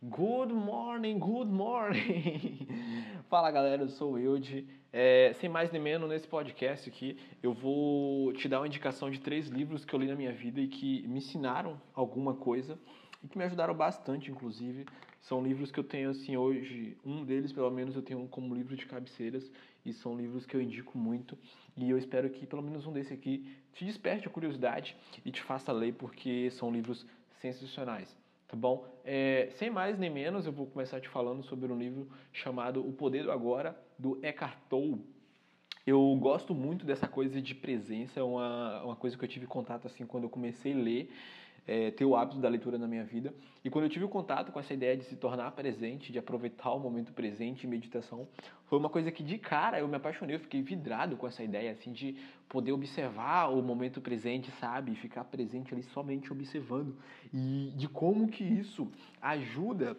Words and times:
Good 0.00 0.52
morning, 0.52 1.18
good 1.18 1.50
morning! 1.50 2.68
Fala 3.28 3.50
galera, 3.50 3.82
eu 3.82 3.88
sou 3.88 4.12
o 4.12 4.14
Wilde. 4.14 4.64
É, 4.92 5.32
sem 5.40 5.50
mais 5.50 5.72
nem 5.72 5.82
menos, 5.82 6.08
nesse 6.08 6.28
podcast 6.28 6.88
aqui, 6.88 7.18
eu 7.42 7.52
vou 7.52 8.32
te 8.32 8.48
dar 8.48 8.60
uma 8.60 8.68
indicação 8.68 9.10
de 9.10 9.18
três 9.18 9.48
livros 9.48 9.84
que 9.84 9.92
eu 9.92 9.98
li 9.98 10.06
na 10.06 10.14
minha 10.14 10.30
vida 10.30 10.60
e 10.60 10.68
que 10.68 11.04
me 11.08 11.18
ensinaram 11.18 11.82
alguma 11.92 12.32
coisa 12.32 12.78
e 13.24 13.26
que 13.26 13.36
me 13.36 13.42
ajudaram 13.42 13.74
bastante, 13.74 14.30
inclusive. 14.30 14.86
São 15.20 15.42
livros 15.42 15.72
que 15.72 15.80
eu 15.80 15.84
tenho, 15.84 16.10
assim, 16.10 16.36
hoje, 16.36 16.96
um 17.04 17.24
deles, 17.24 17.52
pelo 17.52 17.68
menos, 17.68 17.96
eu 17.96 18.02
tenho 18.02 18.24
como 18.28 18.54
livro 18.54 18.76
de 18.76 18.86
cabeceiras 18.86 19.50
e 19.84 19.92
são 19.92 20.16
livros 20.16 20.46
que 20.46 20.54
eu 20.54 20.62
indico 20.62 20.96
muito 20.96 21.36
e 21.76 21.90
eu 21.90 21.98
espero 21.98 22.30
que 22.30 22.46
pelo 22.46 22.62
menos 22.62 22.86
um 22.86 22.92
desse 22.92 23.12
aqui 23.12 23.52
te 23.72 23.84
desperte 23.84 24.28
a 24.28 24.30
curiosidade 24.30 24.96
e 25.24 25.32
te 25.32 25.42
faça 25.42 25.72
ler, 25.72 25.94
porque 25.94 26.52
são 26.52 26.70
livros 26.70 27.04
sensacionais 27.40 28.16
tá 28.48 28.56
bom? 28.56 28.86
É, 29.04 29.50
sem 29.52 29.70
mais 29.70 29.98
nem 29.98 30.10
menos, 30.10 30.46
eu 30.46 30.52
vou 30.52 30.66
começar 30.66 31.00
te 31.00 31.08
falando 31.08 31.42
sobre 31.42 31.70
um 31.70 31.78
livro 31.78 32.08
chamado 32.32 32.86
O 32.86 32.92
Poder 32.92 33.22
do 33.22 33.30
Agora, 33.30 33.78
do 33.98 34.18
Eckhart 34.24 34.58
Tolle. 34.68 35.04
Eu 35.86 36.16
gosto 36.20 36.54
muito 36.54 36.84
dessa 36.84 37.06
coisa 37.06 37.40
de 37.40 37.54
presença, 37.54 38.20
é 38.20 38.22
uma, 38.22 38.82
uma 38.82 38.96
coisa 38.96 39.16
que 39.16 39.24
eu 39.24 39.28
tive 39.28 39.46
contato 39.46 39.86
assim 39.86 40.04
quando 40.06 40.24
eu 40.24 40.30
comecei 40.30 40.72
a 40.72 40.76
ler 40.76 41.10
é, 41.68 41.90
ter 41.90 42.06
o 42.06 42.16
hábito 42.16 42.40
da 42.40 42.48
leitura 42.48 42.78
na 42.78 42.88
minha 42.88 43.04
vida. 43.04 43.34
E 43.62 43.68
quando 43.68 43.84
eu 43.84 43.90
tive 43.90 44.06
o 44.06 44.08
contato 44.08 44.50
com 44.50 44.58
essa 44.58 44.72
ideia 44.72 44.96
de 44.96 45.04
se 45.04 45.16
tornar 45.16 45.50
presente, 45.52 46.10
de 46.10 46.18
aproveitar 46.18 46.72
o 46.72 46.80
momento 46.80 47.12
presente 47.12 47.66
em 47.66 47.70
meditação, 47.70 48.26
foi 48.64 48.78
uma 48.78 48.88
coisa 48.88 49.12
que 49.12 49.22
de 49.22 49.36
cara 49.36 49.78
eu 49.78 49.86
me 49.86 49.96
apaixonei, 49.96 50.34
eu 50.36 50.40
fiquei 50.40 50.62
vidrado 50.62 51.14
com 51.16 51.28
essa 51.28 51.44
ideia 51.44 51.70
assim 51.72 51.92
de 51.92 52.16
poder 52.48 52.72
observar 52.72 53.48
o 53.48 53.62
momento 53.62 54.00
presente, 54.00 54.50
sabe? 54.52 54.92
E 54.92 54.96
ficar 54.96 55.24
presente 55.24 55.74
ali 55.74 55.82
somente 55.82 56.32
observando. 56.32 56.96
E 57.32 57.70
de 57.76 57.86
como 57.86 58.28
que 58.28 58.42
isso 58.42 58.90
ajuda 59.20 59.94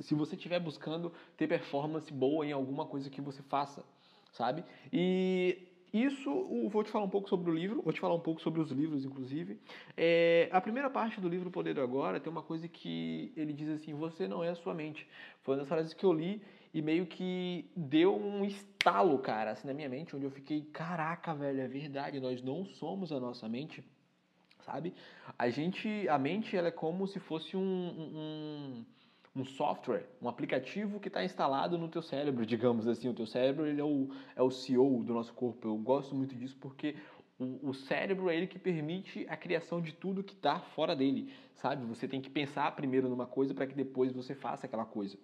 se 0.00 0.14
você 0.14 0.34
estiver 0.34 0.58
buscando 0.58 1.12
ter 1.36 1.46
performance 1.46 2.10
boa 2.10 2.46
em 2.46 2.52
alguma 2.52 2.86
coisa 2.86 3.10
que 3.10 3.20
você 3.20 3.42
faça, 3.42 3.84
sabe? 4.32 4.64
E 4.90 5.68
isso, 5.92 6.30
vou 6.70 6.82
te 6.82 6.90
falar 6.90 7.04
um 7.04 7.10
pouco 7.10 7.28
sobre 7.28 7.50
o 7.50 7.54
livro, 7.54 7.82
vou 7.82 7.92
te 7.92 8.00
falar 8.00 8.14
um 8.14 8.20
pouco 8.20 8.40
sobre 8.40 8.60
os 8.62 8.70
livros, 8.70 9.04
inclusive. 9.04 9.60
É, 9.94 10.48
a 10.50 10.60
primeira 10.60 10.88
parte 10.88 11.20
do 11.20 11.28
livro 11.28 11.50
Poder 11.50 11.74
do 11.74 11.82
Agora 11.82 12.18
tem 12.18 12.32
uma 12.32 12.42
coisa 12.42 12.66
que 12.66 13.30
ele 13.36 13.52
diz 13.52 13.68
assim: 13.68 13.92
Você 13.94 14.26
não 14.26 14.42
é 14.42 14.48
a 14.48 14.54
sua 14.54 14.72
mente. 14.72 15.06
Foi 15.42 15.54
uma 15.54 15.60
das 15.60 15.68
frases 15.68 15.92
que 15.92 16.04
eu 16.04 16.12
li 16.12 16.42
e 16.72 16.80
meio 16.80 17.04
que 17.04 17.70
deu 17.76 18.16
um 18.16 18.42
estalo, 18.42 19.18
cara, 19.18 19.50
assim 19.50 19.68
na 19.68 19.74
minha 19.74 19.88
mente, 19.88 20.16
onde 20.16 20.24
eu 20.24 20.30
fiquei: 20.30 20.62
Caraca, 20.72 21.34
velho, 21.34 21.60
é 21.60 21.68
verdade, 21.68 22.18
nós 22.20 22.42
não 22.42 22.64
somos 22.64 23.12
a 23.12 23.20
nossa 23.20 23.46
mente, 23.46 23.84
sabe? 24.64 24.94
A 25.38 25.50
gente, 25.50 26.08
a 26.08 26.18
mente, 26.18 26.56
ela 26.56 26.68
é 26.68 26.72
como 26.72 27.06
se 27.06 27.20
fosse 27.20 27.54
um, 27.54 27.60
um 27.60 28.84
um 29.34 29.44
software, 29.44 30.06
um 30.20 30.28
aplicativo 30.28 31.00
que 31.00 31.08
está 31.08 31.24
instalado 31.24 31.78
no 31.78 31.88
teu 31.88 32.02
cérebro, 32.02 32.44
digamos 32.44 32.86
assim. 32.86 33.08
O 33.08 33.14
teu 33.14 33.26
cérebro 33.26 33.66
ele 33.66 33.80
é, 33.80 33.84
o, 33.84 34.10
é 34.36 34.42
o 34.42 34.50
CEO 34.50 35.02
do 35.02 35.14
nosso 35.14 35.32
corpo. 35.32 35.68
Eu 35.68 35.76
gosto 35.76 36.14
muito 36.14 36.34
disso 36.34 36.56
porque 36.60 36.96
o, 37.38 37.70
o 37.70 37.74
cérebro 37.74 38.28
é 38.28 38.36
ele 38.36 38.46
que 38.46 38.58
permite 38.58 39.26
a 39.28 39.36
criação 39.36 39.80
de 39.80 39.92
tudo 39.92 40.22
que 40.22 40.34
está 40.34 40.60
fora 40.60 40.94
dele, 40.94 41.32
sabe? 41.54 41.84
Você 41.86 42.06
tem 42.06 42.20
que 42.20 42.28
pensar 42.28 42.74
primeiro 42.76 43.08
numa 43.08 43.26
coisa 43.26 43.54
para 43.54 43.66
que 43.66 43.74
depois 43.74 44.12
você 44.12 44.34
faça 44.34 44.66
aquela 44.66 44.84
coisa. 44.84 45.16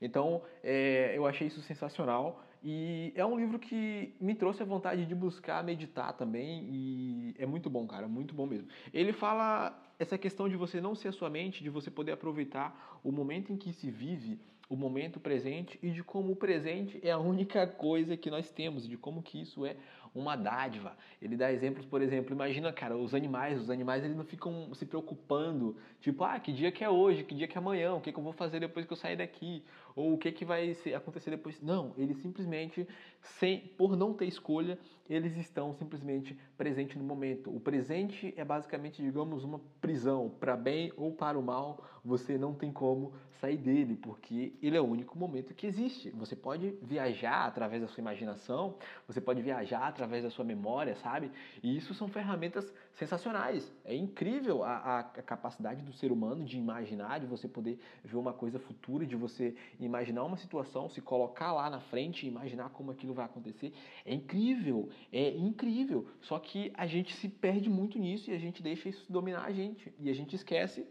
Então, 0.00 0.42
é, 0.62 1.16
eu 1.16 1.26
achei 1.26 1.46
isso 1.48 1.60
sensacional 1.62 2.44
e 2.66 3.12
é 3.14 3.24
um 3.26 3.36
livro 3.36 3.58
que 3.58 4.14
me 4.18 4.34
trouxe 4.34 4.62
a 4.62 4.64
vontade 4.66 5.04
de 5.04 5.14
buscar 5.14 5.62
meditar 5.62 6.14
também 6.14 6.66
e 6.72 7.34
é 7.38 7.44
muito 7.44 7.68
bom, 7.68 7.86
cara, 7.86 8.08
muito 8.08 8.34
bom 8.34 8.46
mesmo. 8.46 8.68
Ele 8.92 9.12
fala 9.12 9.78
essa 9.98 10.16
questão 10.16 10.48
de 10.48 10.56
você 10.56 10.80
não 10.80 10.94
ser 10.94 11.08
a 11.08 11.12
sua 11.12 11.28
mente, 11.28 11.62
de 11.62 11.68
você 11.68 11.90
poder 11.90 12.12
aproveitar 12.12 12.98
o 13.04 13.12
momento 13.12 13.52
em 13.52 13.56
que 13.58 13.70
se 13.74 13.90
vive, 13.90 14.40
o 14.66 14.76
momento 14.76 15.20
presente 15.20 15.78
e 15.82 15.90
de 15.90 16.02
como 16.02 16.32
o 16.32 16.36
presente 16.36 16.98
é 17.02 17.10
a 17.10 17.18
única 17.18 17.66
coisa 17.66 18.16
que 18.16 18.30
nós 18.30 18.50
temos, 18.50 18.88
de 18.88 18.96
como 18.96 19.22
que 19.22 19.42
isso 19.42 19.66
é 19.66 19.76
uma 20.14 20.36
dádiva. 20.36 20.96
Ele 21.20 21.36
dá 21.36 21.52
exemplos, 21.52 21.84
por 21.84 22.00
exemplo, 22.00 22.32
imagina, 22.32 22.72
cara, 22.72 22.96
os 22.96 23.14
animais, 23.14 23.60
os 23.60 23.68
animais 23.68 24.04
eles 24.04 24.16
não 24.16 24.24
ficam 24.24 24.72
se 24.74 24.86
preocupando, 24.86 25.76
tipo, 26.00 26.22
ah, 26.22 26.38
que 26.38 26.52
dia 26.52 26.70
que 26.70 26.84
é 26.84 26.88
hoje, 26.88 27.24
que 27.24 27.34
dia 27.34 27.48
que 27.48 27.58
é 27.58 27.60
amanhã, 27.60 27.94
o 27.94 28.00
que, 28.00 28.12
que 28.12 28.18
eu 28.18 28.22
vou 28.22 28.32
fazer 28.32 28.60
depois 28.60 28.86
que 28.86 28.92
eu 28.92 28.96
sair 28.96 29.16
daqui, 29.16 29.64
ou 29.96 30.14
o 30.14 30.18
que, 30.18 30.30
que 30.30 30.44
vai 30.44 30.76
acontecer 30.94 31.30
depois. 31.30 31.60
Não, 31.60 31.92
eles 31.96 32.18
simplesmente, 32.18 32.86
sem, 33.20 33.60
por 33.60 33.96
não 33.96 34.12
ter 34.12 34.26
escolha, 34.26 34.78
eles 35.08 35.36
estão 35.36 35.72
simplesmente 35.74 36.38
presentes 36.56 36.96
no 36.96 37.04
momento. 37.04 37.54
O 37.54 37.60
presente 37.60 38.32
é 38.36 38.44
basicamente, 38.44 39.02
digamos, 39.02 39.44
uma 39.44 39.60
prisão, 39.80 40.30
para 40.40 40.56
bem 40.56 40.92
ou 40.96 41.12
para 41.12 41.38
o 41.38 41.42
mal, 41.42 41.84
você 42.04 42.38
não 42.38 42.54
tem 42.54 42.72
como 42.72 43.12
sair 43.40 43.56
dele, 43.56 43.96
porque 43.96 44.54
ele 44.62 44.76
é 44.76 44.80
o 44.80 44.84
único 44.84 45.18
momento 45.18 45.54
que 45.54 45.66
existe. 45.66 46.10
Você 46.10 46.34
pode 46.34 46.70
viajar 46.82 47.46
através 47.46 47.82
da 47.82 47.88
sua 47.88 48.00
imaginação, 48.00 48.76
você 49.06 49.20
pode 49.20 49.42
viajar 49.42 49.86
através 49.86 50.03
da 50.06 50.30
sua 50.30 50.44
memória, 50.44 50.94
sabe? 50.96 51.30
E 51.62 51.76
isso 51.76 51.94
são 51.94 52.08
ferramentas 52.08 52.72
sensacionais. 52.92 53.72
É 53.84 53.94
incrível 53.94 54.62
a, 54.62 54.76
a, 54.76 54.98
a 55.00 55.22
capacidade 55.22 55.82
do 55.82 55.92
ser 55.92 56.12
humano 56.12 56.44
de 56.44 56.56
imaginar, 56.56 57.20
de 57.20 57.26
você 57.26 57.48
poder 57.48 57.78
ver 58.04 58.16
uma 58.16 58.32
coisa 58.32 58.58
futura, 58.58 59.06
de 59.06 59.16
você 59.16 59.54
imaginar 59.80 60.24
uma 60.24 60.36
situação, 60.36 60.88
se 60.88 61.00
colocar 61.00 61.52
lá 61.52 61.68
na 61.70 61.80
frente 61.80 62.26
e 62.26 62.28
imaginar 62.28 62.70
como 62.70 62.90
aquilo 62.90 63.14
vai 63.14 63.24
acontecer. 63.24 63.72
É 64.04 64.14
incrível, 64.14 64.88
é 65.12 65.30
incrível. 65.30 66.06
Só 66.20 66.38
que 66.38 66.72
a 66.74 66.86
gente 66.86 67.14
se 67.14 67.28
perde 67.28 67.68
muito 67.68 67.98
nisso 67.98 68.30
e 68.30 68.34
a 68.34 68.38
gente 68.38 68.62
deixa 68.62 68.88
isso 68.88 69.10
dominar 69.12 69.44
a 69.44 69.52
gente. 69.52 69.92
E 69.98 70.10
a 70.10 70.14
gente 70.14 70.34
esquece 70.36 70.86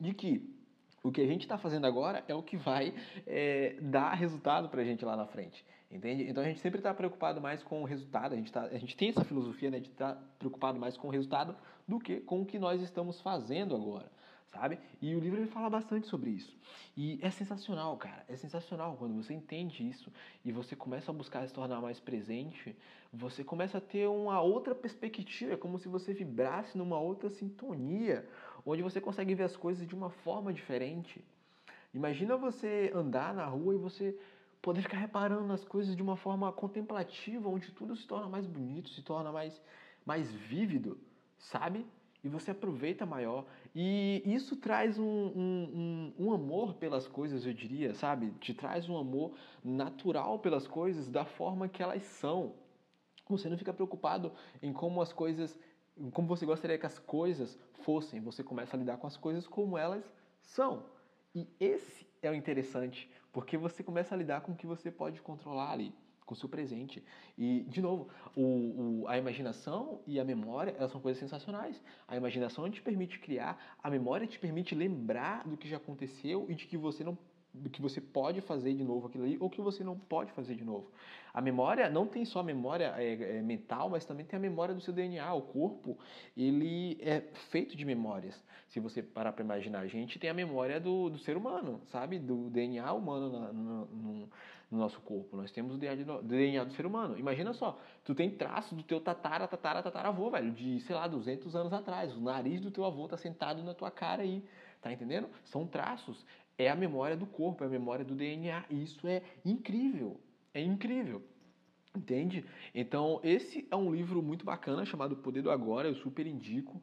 de 0.00 0.12
que 0.14 0.62
o 1.02 1.10
que 1.10 1.20
a 1.20 1.26
gente 1.26 1.42
está 1.42 1.58
fazendo 1.58 1.86
agora 1.86 2.24
é 2.28 2.34
o 2.34 2.42
que 2.42 2.56
vai 2.56 2.94
é, 3.26 3.76
dar 3.80 4.14
resultado 4.14 4.68
para 4.68 4.82
a 4.82 4.84
gente 4.84 5.04
lá 5.04 5.16
na 5.16 5.26
frente, 5.26 5.64
entende? 5.92 6.28
Então 6.28 6.42
a 6.42 6.46
gente 6.46 6.60
sempre 6.60 6.78
está 6.78 6.92
preocupado 6.94 7.40
mais 7.40 7.62
com 7.62 7.82
o 7.82 7.84
resultado, 7.84 8.32
a 8.32 8.36
gente, 8.36 8.50
tá, 8.50 8.62
a 8.62 8.78
gente 8.78 8.96
tem 8.96 9.10
essa 9.10 9.24
filosofia 9.24 9.70
né, 9.70 9.80
de 9.80 9.88
estar 9.88 10.14
tá 10.14 10.22
preocupado 10.38 10.78
mais 10.78 10.96
com 10.96 11.08
o 11.08 11.10
resultado 11.10 11.54
do 11.86 11.98
que 12.00 12.20
com 12.20 12.42
o 12.42 12.46
que 12.46 12.58
nós 12.58 12.80
estamos 12.80 13.20
fazendo 13.20 13.74
agora 13.74 14.10
sabe? 14.52 14.78
E 15.00 15.14
o 15.14 15.18
livro 15.18 15.40
ele 15.40 15.48
fala 15.48 15.68
bastante 15.70 16.06
sobre 16.06 16.30
isso. 16.30 16.54
E 16.96 17.18
é 17.22 17.30
sensacional, 17.30 17.96
cara. 17.96 18.24
É 18.28 18.36
sensacional 18.36 18.96
quando 18.98 19.14
você 19.14 19.32
entende 19.32 19.88
isso 19.88 20.12
e 20.44 20.52
você 20.52 20.76
começa 20.76 21.10
a 21.10 21.14
buscar 21.14 21.46
se 21.46 21.54
tornar 21.54 21.80
mais 21.80 21.98
presente, 21.98 22.76
você 23.12 23.42
começa 23.42 23.78
a 23.78 23.80
ter 23.80 24.06
uma 24.08 24.40
outra 24.40 24.74
perspectiva, 24.74 25.54
é 25.54 25.56
como 25.56 25.78
se 25.78 25.88
você 25.88 26.12
vibrasse 26.12 26.76
numa 26.76 27.00
outra 27.00 27.30
sintonia, 27.30 28.28
onde 28.64 28.82
você 28.82 29.00
consegue 29.00 29.34
ver 29.34 29.44
as 29.44 29.56
coisas 29.56 29.86
de 29.86 29.94
uma 29.94 30.10
forma 30.10 30.52
diferente. 30.52 31.24
Imagina 31.94 32.36
você 32.36 32.92
andar 32.94 33.34
na 33.34 33.46
rua 33.46 33.74
e 33.74 33.78
você 33.78 34.16
poder 34.62 34.80
ficar 34.82 34.98
reparando 34.98 35.44
nas 35.44 35.64
coisas 35.64 35.94
de 35.94 36.02
uma 36.02 36.16
forma 36.16 36.50
contemplativa, 36.52 37.48
onde 37.48 37.72
tudo 37.72 37.94
se 37.96 38.06
torna 38.06 38.28
mais 38.28 38.46
bonito, 38.46 38.88
se 38.90 39.02
torna 39.02 39.30
mais 39.30 39.60
mais 40.06 40.32
vívido, 40.32 40.98
sabe? 41.38 41.86
e 42.24 42.28
você 42.28 42.52
aproveita 42.52 43.04
maior. 43.04 43.44
E 43.74 44.22
isso 44.24 44.56
traz 44.56 44.98
um, 44.98 45.04
um, 45.04 46.12
um, 46.18 46.26
um, 46.26 46.32
amor 46.32 46.74
pelas 46.74 47.08
coisas, 47.08 47.44
eu 47.44 47.52
diria, 47.52 47.94
sabe? 47.94 48.30
Te 48.40 48.54
traz 48.54 48.88
um 48.88 48.96
amor 48.96 49.34
natural 49.64 50.38
pelas 50.38 50.66
coisas 50.66 51.10
da 51.10 51.24
forma 51.24 51.68
que 51.68 51.82
elas 51.82 52.02
são. 52.04 52.54
Você 53.28 53.48
não 53.48 53.58
fica 53.58 53.72
preocupado 53.72 54.32
em 54.62 54.72
como 54.72 55.00
as 55.00 55.12
coisas, 55.12 55.58
como 56.12 56.28
você 56.28 56.46
gostaria 56.46 56.78
que 56.78 56.86
as 56.86 56.98
coisas 56.98 57.58
fossem. 57.82 58.20
Você 58.20 58.44
começa 58.44 58.76
a 58.76 58.78
lidar 58.78 58.98
com 58.98 59.06
as 59.06 59.16
coisas 59.16 59.46
como 59.46 59.76
elas 59.76 60.04
são. 60.40 60.84
E 61.34 61.48
esse 61.58 62.06
é 62.22 62.30
o 62.30 62.34
interessante, 62.34 63.10
porque 63.32 63.56
você 63.56 63.82
começa 63.82 64.14
a 64.14 64.18
lidar 64.18 64.42
com 64.42 64.52
o 64.52 64.56
que 64.56 64.66
você 64.66 64.90
pode 64.90 65.20
controlar 65.20 65.72
ali 65.72 65.94
com 66.24 66.34
o 66.34 66.36
seu 66.36 66.48
presente. 66.48 67.02
E, 67.36 67.64
de 67.68 67.80
novo, 67.80 68.08
o, 68.36 69.02
o, 69.02 69.08
a 69.08 69.18
imaginação 69.18 70.00
e 70.06 70.20
a 70.20 70.24
memória, 70.24 70.74
elas 70.78 70.90
são 70.90 71.00
coisas 71.00 71.20
sensacionais. 71.20 71.82
A 72.06 72.16
imaginação 72.16 72.70
te 72.70 72.80
permite 72.80 73.18
criar, 73.18 73.58
a 73.82 73.90
memória 73.90 74.26
te 74.26 74.38
permite 74.38 74.74
lembrar 74.74 75.46
do 75.46 75.56
que 75.56 75.68
já 75.68 75.76
aconteceu 75.76 76.46
e 76.48 76.54
de 76.54 76.66
que 76.66 76.76
você 76.76 77.02
não 77.04 77.18
do 77.52 77.68
que 77.68 77.82
você 77.82 78.00
pode 78.00 78.40
fazer 78.40 78.72
de 78.74 78.82
novo 78.82 79.06
aquilo 79.06 79.24
ali 79.24 79.36
ou 79.38 79.50
que 79.50 79.60
você 79.60 79.84
não 79.84 79.98
pode 79.98 80.32
fazer 80.32 80.54
de 80.54 80.64
novo. 80.64 80.90
A 81.34 81.40
memória 81.40 81.88
não 81.88 82.06
tem 82.06 82.24
só 82.24 82.40
a 82.40 82.42
memória 82.42 82.94
é, 82.96 83.38
é, 83.38 83.42
mental, 83.42 83.88
mas 83.88 84.04
também 84.04 84.24
tem 84.24 84.36
a 84.36 84.40
memória 84.40 84.74
do 84.74 84.80
seu 84.80 84.92
DNA. 84.92 85.32
O 85.34 85.42
corpo, 85.42 85.98
ele 86.36 86.98
é 87.00 87.20
feito 87.50 87.76
de 87.76 87.84
memórias. 87.84 88.42
Se 88.68 88.80
você 88.80 89.02
parar 89.02 89.32
para 89.32 89.44
imaginar, 89.44 89.80
a 89.80 89.86
gente 89.86 90.18
tem 90.18 90.28
a 90.28 90.34
memória 90.34 90.78
do, 90.78 91.10
do 91.10 91.18
ser 91.18 91.36
humano, 91.36 91.80
sabe? 91.90 92.18
Do 92.18 92.50
DNA 92.50 92.90
humano 92.92 93.32
na, 93.32 93.52
no, 93.52 93.86
no, 93.86 94.28
no, 94.70 94.78
nosso 94.78 95.00
corpo. 95.00 95.36
Nós 95.36 95.50
temos 95.50 95.74
o 95.74 95.78
DNA 95.78 96.04
do, 96.04 96.22
DNA 96.22 96.64
do 96.64 96.72
ser 96.72 96.84
humano. 96.84 97.18
Imagina 97.18 97.52
só, 97.54 97.78
tu 98.04 98.14
tem 98.14 98.30
traço 98.30 98.74
do 98.74 98.82
teu 98.82 99.00
tatara, 99.00 99.46
tatara, 99.46 99.82
tataravô, 99.82 100.30
velho, 100.30 100.52
de, 100.52 100.80
sei 100.80 100.96
lá, 100.96 101.06
200 101.06 101.54
anos 101.56 101.72
atrás. 101.72 102.14
O 102.14 102.20
nariz 102.20 102.60
do 102.60 102.70
teu 102.70 102.84
avô 102.84 103.08
tá 103.08 103.16
sentado 103.16 103.62
na 103.62 103.74
tua 103.74 103.90
cara 103.90 104.22
aí. 104.22 104.42
Tá 104.82 104.92
entendendo? 104.92 105.28
São 105.44 105.66
traços 105.66 106.26
é 106.64 106.70
a 106.70 106.76
memória 106.76 107.16
do 107.16 107.26
corpo, 107.26 107.64
é 107.64 107.66
a 107.66 107.70
memória 107.70 108.04
do 108.04 108.14
DNA. 108.14 108.64
E 108.70 108.82
isso 108.82 109.06
é 109.06 109.22
incrível. 109.44 110.20
É 110.54 110.60
incrível. 110.60 111.22
Entende? 111.94 112.44
Então, 112.74 113.20
esse 113.22 113.68
é 113.70 113.76
um 113.76 113.94
livro 113.94 114.22
muito 114.22 114.46
bacana 114.46 114.84
chamado 114.84 115.16
Poder 115.16 115.42
do 115.42 115.50
Agora, 115.50 115.88
eu 115.88 115.94
super 115.94 116.26
indico. 116.26 116.82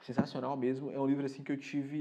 sensacional 0.00 0.56
mesmo. 0.56 0.90
É 0.90 0.98
um 0.98 1.06
livro 1.06 1.24
assim 1.24 1.42
que 1.44 1.52
eu 1.52 1.56
tive, 1.56 1.96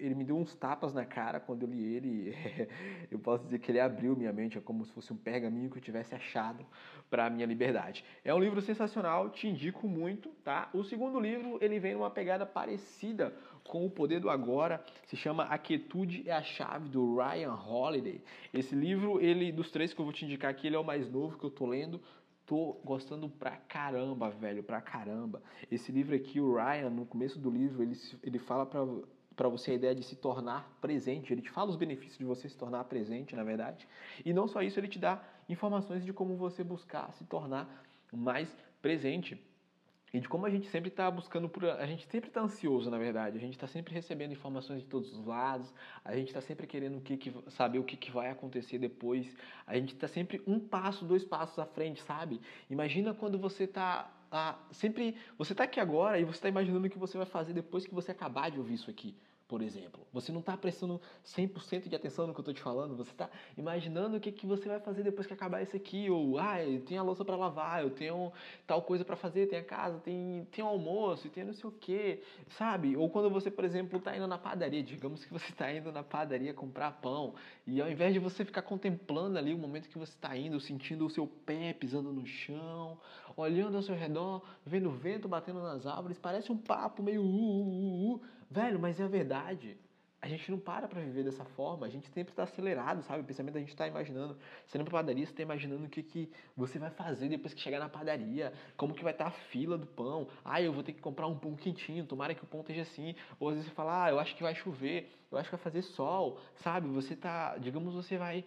ele 0.00 0.14
me 0.14 0.24
deu 0.24 0.36
uns 0.36 0.54
tapas 0.54 0.92
na 0.92 1.06
cara 1.06 1.40
quando 1.40 1.62
eu 1.62 1.68
li 1.68 1.82
ele. 1.94 2.34
eu 3.10 3.18
posso 3.18 3.44
dizer 3.44 3.58
que 3.58 3.70
ele 3.70 3.80
abriu 3.80 4.14
minha 4.14 4.32
mente, 4.32 4.58
é 4.58 4.60
como 4.60 4.84
se 4.84 4.92
fosse 4.92 5.12
um 5.12 5.16
pergaminho 5.16 5.70
que 5.70 5.78
eu 5.78 5.82
tivesse 5.82 6.14
achado 6.14 6.64
para 7.08 7.26
a 7.26 7.30
minha 7.30 7.46
liberdade. 7.46 8.04
É 8.22 8.34
um 8.34 8.38
livro 8.38 8.60
sensacional, 8.60 9.30
te 9.30 9.48
indico 9.48 9.88
muito, 9.88 10.28
tá? 10.44 10.68
O 10.74 10.84
segundo 10.84 11.18
livro, 11.18 11.58
ele 11.60 11.78
vem 11.78 11.94
numa 11.94 12.10
pegada 12.10 12.44
parecida 12.44 13.34
com 13.68 13.86
o 13.86 13.90
poder 13.90 14.18
do 14.18 14.28
agora, 14.28 14.84
se 15.06 15.16
chama 15.16 15.44
A 15.44 15.56
Quietude 15.56 16.28
é 16.28 16.32
a 16.32 16.42
Chave 16.42 16.88
do 16.88 17.16
Ryan 17.16 17.54
Holiday. 17.54 18.20
Esse 18.52 18.74
livro, 18.74 19.20
ele 19.20 19.52
dos 19.52 19.70
três 19.70 19.94
que 19.94 20.00
eu 20.00 20.04
vou 20.04 20.12
te 20.12 20.24
indicar 20.24 20.50
aqui, 20.50 20.66
ele 20.66 20.74
é 20.74 20.78
o 20.78 20.84
mais 20.84 21.08
novo 21.08 21.38
que 21.38 21.44
eu 21.44 21.50
tô 21.50 21.66
lendo 21.66 22.00
tô 22.48 22.80
gostando 22.82 23.28
pra 23.28 23.58
caramba, 23.68 24.30
velho, 24.30 24.62
pra 24.62 24.80
caramba. 24.80 25.42
Esse 25.70 25.92
livro 25.92 26.16
aqui, 26.16 26.40
o 26.40 26.54
Ryan, 26.54 26.88
no 26.88 27.04
começo 27.04 27.38
do 27.38 27.50
livro, 27.50 27.82
ele, 27.82 27.94
ele 28.22 28.38
fala 28.38 28.64
pra, 28.64 28.80
pra 29.36 29.50
você 29.50 29.72
a 29.72 29.74
ideia 29.74 29.94
de 29.94 30.02
se 30.02 30.16
tornar 30.16 30.66
presente. 30.80 31.30
Ele 31.30 31.42
te 31.42 31.50
fala 31.50 31.68
os 31.68 31.76
benefícios 31.76 32.16
de 32.16 32.24
você 32.24 32.48
se 32.48 32.56
tornar 32.56 32.84
presente, 32.84 33.36
na 33.36 33.44
verdade. 33.44 33.86
E 34.24 34.32
não 34.32 34.48
só 34.48 34.62
isso, 34.62 34.80
ele 34.80 34.88
te 34.88 34.98
dá 34.98 35.22
informações 35.46 36.02
de 36.02 36.10
como 36.10 36.36
você 36.36 36.64
buscar 36.64 37.12
se 37.12 37.24
tornar 37.24 37.84
mais 38.10 38.48
presente 38.80 39.38
e 40.12 40.20
de 40.20 40.28
como 40.28 40.46
a 40.46 40.50
gente 40.50 40.68
sempre 40.68 40.88
está 40.88 41.10
buscando 41.10 41.48
por. 41.48 41.64
A 41.64 41.86
gente 41.86 42.06
sempre 42.06 42.28
está 42.28 42.40
ansioso, 42.40 42.90
na 42.90 42.98
verdade. 42.98 43.36
A 43.36 43.40
gente 43.40 43.54
está 43.54 43.66
sempre 43.66 43.92
recebendo 43.92 44.32
informações 44.32 44.80
de 44.80 44.86
todos 44.86 45.12
os 45.12 45.26
lados. 45.26 45.72
A 46.04 46.14
gente 46.14 46.28
está 46.28 46.40
sempre 46.40 46.66
querendo 46.66 46.98
o 46.98 47.00
que, 47.00 47.16
que, 47.16 47.34
saber 47.50 47.78
o 47.78 47.84
que, 47.84 47.96
que 47.96 48.10
vai 48.10 48.30
acontecer 48.30 48.78
depois. 48.78 49.36
A 49.66 49.74
gente 49.74 49.94
está 49.94 50.08
sempre 50.08 50.42
um 50.46 50.58
passo, 50.58 51.04
dois 51.04 51.24
passos 51.24 51.58
à 51.58 51.66
frente, 51.66 52.02
sabe? 52.02 52.40
Imagina 52.70 53.12
quando 53.12 53.38
você 53.38 53.64
está. 53.64 54.10
Ah, 54.30 54.58
sempre. 54.70 55.16
Você 55.36 55.52
está 55.52 55.64
aqui 55.64 55.80
agora 55.80 56.18
e 56.18 56.24
você 56.24 56.38
está 56.38 56.48
imaginando 56.48 56.86
o 56.86 56.90
que 56.90 56.98
você 56.98 57.16
vai 57.16 57.26
fazer 57.26 57.52
depois 57.52 57.86
que 57.86 57.94
você 57.94 58.12
acabar 58.12 58.50
de 58.50 58.58
ouvir 58.58 58.74
isso 58.74 58.90
aqui 58.90 59.14
por 59.48 59.62
exemplo. 59.62 60.06
Você 60.12 60.30
não 60.30 60.40
está 60.40 60.56
prestando 60.56 61.00
100% 61.24 61.88
de 61.88 61.96
atenção 61.96 62.26
no 62.26 62.34
que 62.34 62.40
eu 62.40 62.42
estou 62.42 62.54
te 62.54 62.60
falando, 62.60 62.94
você 62.94 63.10
está 63.10 63.30
imaginando 63.56 64.18
o 64.18 64.20
que, 64.20 64.30
que 64.30 64.46
você 64.46 64.68
vai 64.68 64.78
fazer 64.78 65.02
depois 65.02 65.26
que 65.26 65.32
acabar 65.32 65.62
isso 65.62 65.74
aqui, 65.74 66.10
ou, 66.10 66.38
ah, 66.38 66.62
eu 66.62 66.82
tenho 66.82 67.00
a 67.00 67.04
louça 67.04 67.24
para 67.24 67.34
lavar, 67.34 67.82
eu 67.82 67.90
tenho 67.90 68.30
tal 68.66 68.82
coisa 68.82 69.06
para 69.06 69.16
fazer, 69.16 69.46
tem 69.46 69.58
a 69.58 69.64
casa, 69.64 69.98
tem, 70.00 70.46
o 70.58 70.66
almoço, 70.66 71.30
tem 71.30 71.44
não 71.44 71.54
sei 71.54 71.68
o 71.70 71.72
que, 71.72 72.22
sabe? 72.58 72.94
Ou 72.94 73.08
quando 73.08 73.30
você, 73.30 73.50
por 73.50 73.64
exemplo, 73.64 73.98
está 73.98 74.14
indo 74.14 74.26
na 74.26 74.36
padaria, 74.36 74.82
digamos 74.82 75.24
que 75.24 75.32
você 75.32 75.50
está 75.50 75.72
indo 75.72 75.90
na 75.90 76.02
padaria 76.02 76.52
comprar 76.52 76.92
pão, 77.00 77.34
e 77.66 77.80
ao 77.80 77.90
invés 77.90 78.12
de 78.12 78.18
você 78.18 78.44
ficar 78.44 78.62
contemplando 78.62 79.38
ali 79.38 79.54
o 79.54 79.58
momento 79.58 79.88
que 79.88 79.96
você 79.96 80.12
está 80.12 80.36
indo, 80.36 80.60
sentindo 80.60 81.06
o 81.06 81.10
seu 81.10 81.26
pé 81.26 81.72
pisando 81.72 82.12
no 82.12 82.26
chão, 82.26 82.98
olhando 83.34 83.76
ao 83.76 83.82
seu 83.82 83.94
redor, 83.94 84.42
vendo 84.66 84.90
o 84.90 84.92
vento 84.92 85.26
batendo 85.26 85.62
nas 85.62 85.86
árvores, 85.86 86.18
parece 86.18 86.52
um 86.52 86.58
papo 86.58 87.02
meio 87.02 87.22
uh, 87.22 87.24
uh, 87.24 88.12
uh, 88.12 88.14
uh 88.16 88.37
Velho, 88.50 88.78
mas 88.78 88.98
é 88.98 89.04
a 89.04 89.08
verdade. 89.08 89.76
A 90.20 90.26
gente 90.26 90.50
não 90.50 90.58
para 90.58 90.88
para 90.88 91.00
viver 91.00 91.22
dessa 91.22 91.44
forma, 91.44 91.86
a 91.86 91.88
gente 91.88 92.08
sempre 92.08 92.32
está 92.32 92.42
acelerado, 92.42 93.02
sabe? 93.02 93.20
O 93.20 93.24
pensamento 93.24 93.56
a 93.56 93.60
gente 93.60 93.68
está 93.68 93.86
imaginando. 93.86 94.36
Você 94.66 94.76
indo 94.76 94.84
pra 94.84 94.98
padaria, 94.98 95.24
você 95.24 95.30
está 95.30 95.42
imaginando 95.42 95.84
o 95.84 95.88
que, 95.88 96.02
que 96.02 96.28
você 96.56 96.76
vai 96.76 96.90
fazer 96.90 97.28
depois 97.28 97.54
que 97.54 97.60
chegar 97.60 97.78
na 97.78 97.88
padaria, 97.88 98.52
como 98.76 98.94
que 98.94 99.04
vai 99.04 99.12
estar 99.12 99.26
tá 99.26 99.30
a 99.30 99.32
fila 99.50 99.78
do 99.78 99.86
pão. 99.86 100.26
Ah, 100.44 100.60
eu 100.60 100.72
vou 100.72 100.82
ter 100.82 100.92
que 100.92 101.00
comprar 101.00 101.28
um 101.28 101.38
pão 101.38 101.54
quentinho, 101.54 102.04
tomara 102.04 102.34
que 102.34 102.42
o 102.42 102.46
pão 102.48 102.62
esteja 102.62 102.82
assim. 102.82 103.14
Ou 103.38 103.50
às 103.50 103.54
vezes 103.54 103.70
você 103.70 103.74
fala, 103.76 104.06
ah, 104.06 104.10
eu 104.10 104.18
acho 104.18 104.34
que 104.34 104.42
vai 104.42 104.56
chover, 104.56 105.08
eu 105.30 105.38
acho 105.38 105.50
que 105.50 105.54
vai 105.54 105.62
fazer 105.62 105.82
sol, 105.82 106.40
sabe? 106.56 106.88
Você 106.88 107.14
tá, 107.14 107.56
digamos, 107.58 107.94
você 107.94 108.18
vai 108.18 108.44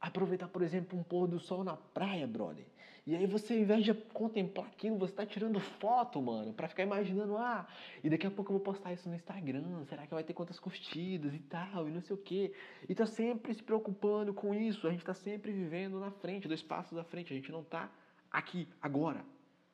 aproveitar, 0.00 0.48
por 0.48 0.62
exemplo, 0.62 0.98
um 0.98 1.02
pôr 1.02 1.26
do 1.26 1.38
sol 1.38 1.64
na 1.64 1.76
praia, 1.76 2.26
brother. 2.26 2.64
E 3.06 3.14
aí 3.14 3.24
você, 3.24 3.54
ao 3.54 3.60
invés 3.60 3.84
de 3.84 3.94
contemplar 3.94 4.66
aquilo, 4.66 4.98
você 4.98 5.12
está 5.12 5.24
tirando 5.24 5.60
foto, 5.60 6.20
mano, 6.20 6.52
para 6.52 6.66
ficar 6.66 6.82
imaginando, 6.82 7.36
ah, 7.36 7.64
e 8.02 8.10
daqui 8.10 8.26
a 8.26 8.30
pouco 8.30 8.50
eu 8.50 8.56
vou 8.56 8.64
postar 8.64 8.92
isso 8.92 9.08
no 9.08 9.14
Instagram, 9.14 9.84
será 9.84 10.04
que 10.04 10.12
vai 10.12 10.24
ter 10.24 10.34
quantas 10.34 10.58
curtidas 10.58 11.32
e 11.32 11.38
tal, 11.38 11.88
e 11.88 11.92
não 11.92 12.00
sei 12.00 12.16
o 12.16 12.18
quê. 12.18 12.52
E 12.88 12.94
tá 12.96 13.06
sempre 13.06 13.54
se 13.54 13.62
preocupando 13.62 14.34
com 14.34 14.52
isso, 14.52 14.88
a 14.88 14.90
gente 14.90 15.04
tá 15.04 15.14
sempre 15.14 15.52
vivendo 15.52 16.00
na 16.00 16.10
frente, 16.10 16.48
dois 16.48 16.62
passos 16.62 16.98
à 16.98 17.04
frente, 17.04 17.32
a 17.32 17.36
gente 17.36 17.52
não 17.52 17.62
tá 17.62 17.88
aqui, 18.28 18.68
agora. 18.82 19.24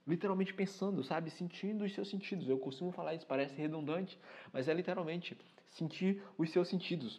Literalmente 0.07 0.53
pensando, 0.53 1.03
sabe? 1.03 1.31
Sentindo 1.31 1.85
os 1.85 1.95
seus 1.95 2.11
sentidos. 2.11 2.49
Eu 2.49 2.59
costumo 2.59 2.91
falar 2.91 3.15
isso, 3.15 3.27
parece 3.27 3.55
redundante, 3.55 4.19
mas 4.53 4.69
é 4.69 4.75
literalmente 4.75 5.39
sentir 5.71 6.21
os 6.37 6.51
seus 6.51 6.69
sentidos 6.69 7.19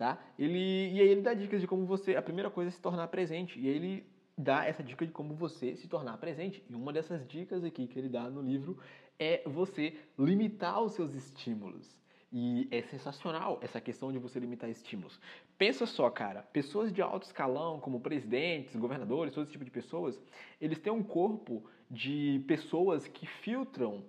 tá? 0.00 0.18
Ele 0.38 0.90
e 0.94 0.98
aí 0.98 1.08
ele 1.08 1.20
dá 1.20 1.34
dicas 1.34 1.60
de 1.60 1.66
como 1.66 1.84
você, 1.84 2.16
a 2.16 2.22
primeira 2.22 2.48
coisa 2.48 2.70
é 2.70 2.72
se 2.72 2.80
tornar 2.80 3.06
presente. 3.08 3.60
E 3.60 3.68
ele 3.68 4.06
dá 4.36 4.64
essa 4.64 4.82
dica 4.82 5.04
de 5.04 5.12
como 5.12 5.34
você 5.34 5.76
se 5.76 5.86
tornar 5.86 6.16
presente. 6.16 6.64
E 6.70 6.74
uma 6.74 6.90
dessas 6.90 7.28
dicas 7.28 7.62
aqui 7.62 7.86
que 7.86 7.98
ele 7.98 8.08
dá 8.08 8.30
no 8.30 8.40
livro 8.40 8.78
é 9.18 9.42
você 9.44 9.94
limitar 10.18 10.82
os 10.82 10.94
seus 10.94 11.14
estímulos. 11.14 11.94
E 12.32 12.66
é 12.70 12.80
sensacional 12.80 13.58
essa 13.60 13.78
questão 13.78 14.10
de 14.10 14.18
você 14.18 14.40
limitar 14.40 14.70
estímulos. 14.70 15.20
Pensa 15.58 15.84
só, 15.84 16.08
cara, 16.08 16.44
pessoas 16.44 16.90
de 16.90 17.02
alto 17.02 17.26
escalão, 17.26 17.78
como 17.78 18.00
presidentes, 18.00 18.74
governadores, 18.76 19.34
todo 19.34 19.42
esse 19.42 19.52
tipo 19.52 19.66
de 19.66 19.70
pessoas, 19.70 20.18
eles 20.58 20.78
têm 20.78 20.92
um 20.92 21.02
corpo 21.02 21.62
de 21.90 22.42
pessoas 22.48 23.06
que 23.06 23.26
filtram 23.26 24.02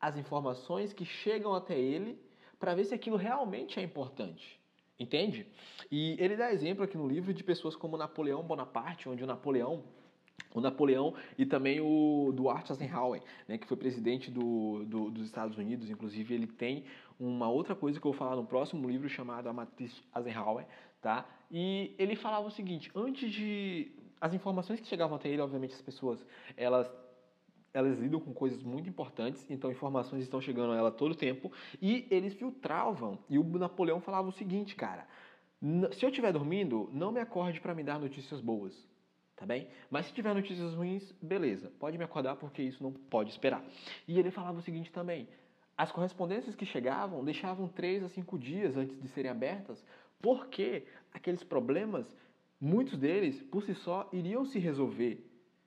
as 0.00 0.16
informações 0.16 0.92
que 0.92 1.04
chegam 1.04 1.54
até 1.54 1.78
ele 1.78 2.18
para 2.58 2.74
ver 2.74 2.84
se 2.84 2.94
aquilo 2.94 3.16
realmente 3.16 3.78
é 3.78 3.82
importante. 3.82 4.58
Entende? 4.98 5.46
E 5.90 6.16
ele 6.18 6.36
dá 6.36 6.52
exemplo 6.52 6.82
aqui 6.82 6.96
no 6.96 7.06
livro 7.06 7.34
de 7.34 7.44
pessoas 7.44 7.76
como 7.76 7.96
Napoleão 7.96 8.42
Bonaparte, 8.42 9.08
onde 9.08 9.22
o 9.22 9.26
Napoleão 9.26 9.84
o 10.54 10.60
Napoleão 10.60 11.14
e 11.36 11.44
também 11.44 11.80
o 11.80 12.32
Dwight 12.34 12.70
Eisenhower, 12.70 13.22
né, 13.46 13.58
que 13.58 13.66
foi 13.66 13.76
presidente 13.76 14.30
do, 14.30 14.84
do, 14.86 15.10
dos 15.10 15.26
Estados 15.26 15.58
Unidos. 15.58 15.90
Inclusive, 15.90 16.34
ele 16.34 16.46
tem 16.46 16.84
uma 17.20 17.48
outra 17.48 17.74
coisa 17.74 18.00
que 18.00 18.06
eu 18.06 18.12
vou 18.12 18.18
falar 18.18 18.36
no 18.36 18.46
próximo 18.46 18.88
livro 18.88 19.08
chamado 19.08 19.48
A 19.48 19.52
Matriz 19.52 20.02
Eisenhower, 20.14 20.66
tá? 21.02 21.26
E 21.50 21.94
ele 21.98 22.16
falava 22.16 22.46
o 22.46 22.50
seguinte: 22.50 22.90
antes 22.94 23.30
de 23.30 23.92
as 24.18 24.32
informações 24.32 24.80
que 24.80 24.86
chegavam 24.86 25.16
até 25.16 25.28
ele, 25.28 25.42
obviamente 25.42 25.74
as 25.74 25.82
pessoas 25.82 26.24
elas 26.56 26.90
elas 27.76 27.98
lidam 27.98 28.18
com 28.18 28.32
coisas 28.32 28.62
muito 28.62 28.88
importantes, 28.88 29.44
então 29.50 29.70
informações 29.70 30.22
estão 30.22 30.40
chegando 30.40 30.72
a 30.72 30.76
ela 30.76 30.90
todo 30.90 31.14
tempo, 31.14 31.52
e 31.80 32.06
eles 32.10 32.32
filtravam. 32.32 33.18
E 33.28 33.38
o 33.38 33.44
Napoleão 33.44 34.00
falava 34.00 34.26
o 34.26 34.32
seguinte, 34.32 34.74
cara, 34.74 35.06
se 35.92 36.02
eu 36.02 36.08
estiver 36.08 36.32
dormindo, 36.32 36.88
não 36.90 37.12
me 37.12 37.20
acorde 37.20 37.60
para 37.60 37.74
me 37.74 37.84
dar 37.84 38.00
notícias 38.00 38.40
boas, 38.40 38.74
tá 39.36 39.44
bem? 39.44 39.68
Mas 39.90 40.06
se 40.06 40.14
tiver 40.14 40.34
notícias 40.34 40.72
ruins, 40.72 41.12
beleza, 41.20 41.70
pode 41.78 41.98
me 41.98 42.04
acordar 42.04 42.36
porque 42.36 42.62
isso 42.62 42.82
não 42.82 42.92
pode 42.92 43.28
esperar. 43.28 43.62
E 44.08 44.18
ele 44.18 44.30
falava 44.30 44.58
o 44.58 44.62
seguinte 44.62 44.90
também, 44.90 45.28
as 45.76 45.92
correspondências 45.92 46.56
que 46.56 46.64
chegavam 46.64 47.22
deixavam 47.22 47.68
três 47.68 48.02
a 48.02 48.08
cinco 48.08 48.38
dias 48.38 48.74
antes 48.78 48.98
de 48.98 49.08
serem 49.08 49.30
abertas, 49.30 49.84
porque 50.22 50.84
aqueles 51.12 51.44
problemas, 51.44 52.06
muitos 52.58 52.96
deles, 52.96 53.42
por 53.42 53.62
si 53.62 53.74
só, 53.74 54.08
iriam 54.14 54.46
se 54.46 54.58
resolver 54.58 55.25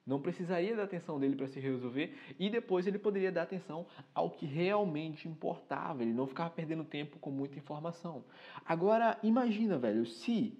não 0.09 0.19
precisaria 0.19 0.75
da 0.75 0.83
atenção 0.83 1.19
dele 1.19 1.35
para 1.35 1.47
se 1.47 1.59
resolver 1.59 2.17
e 2.39 2.49
depois 2.49 2.87
ele 2.87 2.97
poderia 2.97 3.31
dar 3.31 3.43
atenção 3.43 3.85
ao 4.13 4.31
que 4.31 4.47
realmente 4.47 5.27
importava. 5.27 6.01
Ele 6.01 6.13
não 6.13 6.25
ficava 6.25 6.49
perdendo 6.49 6.83
tempo 6.83 7.19
com 7.19 7.29
muita 7.29 7.59
informação. 7.59 8.25
Agora, 8.65 9.19
imagina, 9.21 9.77
velho, 9.77 10.07
se 10.07 10.57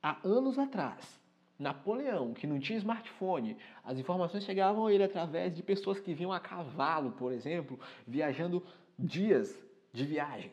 há 0.00 0.16
anos 0.22 0.56
atrás 0.56 1.20
Napoleão, 1.58 2.32
que 2.32 2.46
não 2.46 2.60
tinha 2.60 2.78
smartphone, 2.78 3.56
as 3.82 3.98
informações 3.98 4.44
chegavam 4.44 4.86
a 4.86 4.92
ele 4.92 5.02
através 5.02 5.52
de 5.52 5.64
pessoas 5.64 5.98
que 5.98 6.14
vinham 6.14 6.32
a 6.32 6.38
cavalo, 6.38 7.10
por 7.12 7.32
exemplo, 7.32 7.80
viajando 8.06 8.62
dias 8.96 9.58
de 9.92 10.04
viagem. 10.04 10.52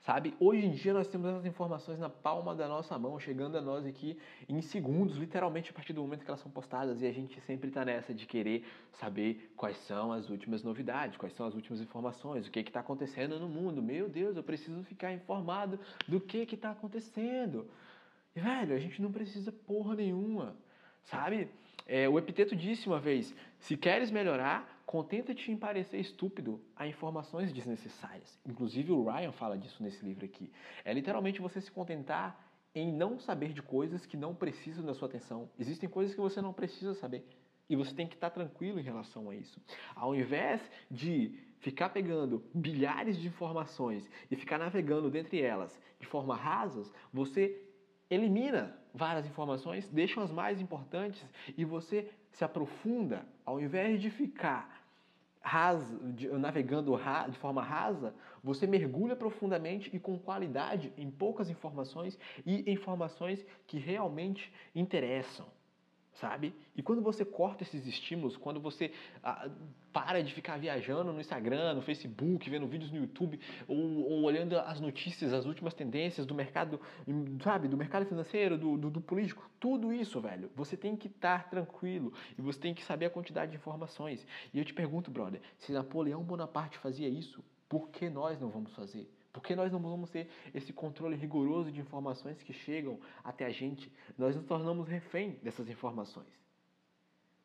Sabe? 0.00 0.34
Hoje 0.40 0.64
em 0.64 0.70
dia 0.70 0.94
nós 0.94 1.06
temos 1.08 1.28
essas 1.28 1.44
informações 1.44 1.98
na 1.98 2.08
palma 2.08 2.54
da 2.54 2.66
nossa 2.66 2.98
mão, 2.98 3.20
chegando 3.20 3.58
a 3.58 3.60
nós 3.60 3.84
aqui 3.84 4.18
em 4.48 4.60
segundos, 4.62 5.18
literalmente 5.18 5.70
a 5.70 5.74
partir 5.74 5.92
do 5.92 6.00
momento 6.00 6.24
que 6.24 6.30
elas 6.30 6.40
são 6.40 6.50
postadas, 6.50 7.02
e 7.02 7.06
a 7.06 7.12
gente 7.12 7.38
sempre 7.42 7.68
está 7.68 7.84
nessa 7.84 8.14
de 8.14 8.24
querer 8.24 8.64
saber 8.92 9.52
quais 9.56 9.76
são 9.86 10.10
as 10.10 10.30
últimas 10.30 10.62
novidades, 10.62 11.18
quais 11.18 11.34
são 11.34 11.46
as 11.46 11.54
últimas 11.54 11.82
informações, 11.82 12.46
o 12.46 12.50
que 12.50 12.60
está 12.60 12.80
acontecendo 12.80 13.38
no 13.38 13.46
mundo. 13.46 13.82
Meu 13.82 14.08
Deus, 14.08 14.38
eu 14.38 14.42
preciso 14.42 14.82
ficar 14.84 15.12
informado 15.12 15.78
do 16.08 16.18
que 16.18 16.38
está 16.38 16.70
acontecendo. 16.70 17.68
E, 18.34 18.40
velho, 18.40 18.74
a 18.74 18.78
gente 18.78 19.02
não 19.02 19.12
precisa 19.12 19.52
porra 19.52 19.94
nenhuma, 19.94 20.56
sabe? 21.04 21.50
É, 21.86 22.08
o 22.08 22.18
Epiteto 22.18 22.56
disse 22.56 22.86
uma 22.86 23.00
vez: 23.00 23.34
se 23.58 23.76
queres 23.76 24.10
melhorar, 24.10 24.79
Contenta-te 24.90 25.52
em 25.52 25.56
parecer 25.56 26.00
estúpido 26.00 26.60
a 26.74 26.84
informações 26.84 27.52
desnecessárias. 27.52 28.36
Inclusive 28.44 28.90
o 28.90 29.08
Ryan 29.08 29.30
fala 29.30 29.56
disso 29.56 29.80
nesse 29.84 30.04
livro 30.04 30.24
aqui. 30.24 30.50
É 30.84 30.92
literalmente 30.92 31.40
você 31.40 31.60
se 31.60 31.70
contentar 31.70 32.36
em 32.74 32.92
não 32.92 33.16
saber 33.16 33.52
de 33.52 33.62
coisas 33.62 34.04
que 34.04 34.16
não 34.16 34.34
precisam 34.34 34.84
da 34.84 34.92
sua 34.92 35.06
atenção. 35.06 35.48
Existem 35.56 35.88
coisas 35.88 36.12
que 36.12 36.20
você 36.20 36.42
não 36.42 36.52
precisa 36.52 36.92
saber. 36.94 37.24
E 37.68 37.76
você 37.76 37.94
tem 37.94 38.08
que 38.08 38.16
estar 38.16 38.30
tranquilo 38.30 38.80
em 38.80 38.82
relação 38.82 39.30
a 39.30 39.36
isso. 39.36 39.62
Ao 39.94 40.12
invés 40.12 40.60
de 40.90 41.38
ficar 41.60 41.90
pegando 41.90 42.42
bilhares 42.52 43.16
de 43.16 43.28
informações 43.28 44.10
e 44.28 44.34
ficar 44.34 44.58
navegando 44.58 45.08
dentre 45.08 45.40
elas 45.40 45.80
de 46.00 46.06
forma 46.08 46.34
rasas, 46.34 46.92
você 47.12 47.64
elimina 48.10 48.76
várias 48.92 49.24
informações, 49.24 49.88
deixa 49.88 50.20
as 50.20 50.32
mais 50.32 50.60
importantes 50.60 51.24
e 51.56 51.64
você 51.64 52.10
se 52.32 52.44
aprofunda, 52.44 53.24
ao 53.44 53.60
invés 53.60 54.00
de 54.00 54.10
ficar 54.10 54.79
rasa, 55.40 55.98
de, 56.12 56.28
navegando 56.28 56.94
ra, 56.94 57.26
de 57.26 57.38
forma 57.38 57.62
rasa, 57.62 58.14
você 58.42 58.66
mergulha 58.66 59.16
profundamente 59.16 59.90
e 59.94 59.98
com 59.98 60.18
qualidade 60.18 60.92
em 60.96 61.10
poucas 61.10 61.48
informações 61.48 62.18
e 62.44 62.70
informações 62.70 63.44
que 63.66 63.78
realmente 63.78 64.52
interessam 64.74 65.46
sabe? 66.14 66.54
E 66.76 66.82
quando 66.82 67.02
você 67.02 67.24
corta 67.24 67.62
esses 67.62 67.86
estímulos, 67.86 68.36
quando 68.36 68.60
você 68.60 68.92
ah, 69.22 69.48
para 69.92 70.22
de 70.22 70.32
ficar 70.32 70.58
viajando 70.58 71.12
no 71.12 71.20
Instagram, 71.20 71.74
no 71.74 71.82
Facebook, 71.82 72.48
vendo 72.48 72.66
vídeos 72.66 72.90
no 72.90 72.98
YouTube, 72.98 73.40
ou, 73.66 73.76
ou, 73.76 74.22
olhando 74.22 74.58
as 74.58 74.80
notícias, 74.80 75.32
as 75.32 75.46
últimas 75.46 75.74
tendências 75.74 76.26
do 76.26 76.34
mercado, 76.34 76.80
sabe, 77.42 77.68
do 77.68 77.76
mercado 77.76 78.06
financeiro, 78.06 78.56
do, 78.56 78.76
do, 78.76 78.90
do 78.90 79.00
político, 79.00 79.48
tudo 79.58 79.92
isso, 79.92 80.20
velho, 80.20 80.50
você 80.54 80.76
tem 80.76 80.96
que 80.96 81.08
estar 81.08 81.48
tranquilo 81.48 82.12
e 82.38 82.42
você 82.42 82.58
tem 82.58 82.74
que 82.74 82.84
saber 82.84 83.06
a 83.06 83.10
quantidade 83.10 83.50
de 83.50 83.56
informações. 83.56 84.26
E 84.52 84.58
eu 84.58 84.64
te 84.64 84.74
pergunto, 84.74 85.10
brother, 85.10 85.40
se 85.58 85.72
Napoleão 85.72 86.22
Bonaparte 86.22 86.78
fazia 86.78 87.08
isso, 87.08 87.42
por 87.68 87.88
que 87.88 88.08
nós 88.08 88.40
não 88.40 88.48
vamos 88.48 88.74
fazer? 88.74 89.08
Porque 89.32 89.54
nós 89.54 89.70
não 89.70 89.78
vamos 89.78 90.10
ter 90.10 90.28
esse 90.52 90.72
controle 90.72 91.16
rigoroso 91.16 91.70
de 91.70 91.80
informações 91.80 92.42
que 92.42 92.52
chegam 92.52 92.98
até 93.22 93.46
a 93.46 93.50
gente. 93.50 93.92
Nós 94.18 94.34
nos 94.34 94.44
tornamos 94.44 94.88
refém 94.88 95.38
dessas 95.42 95.68
informações. 95.68 96.40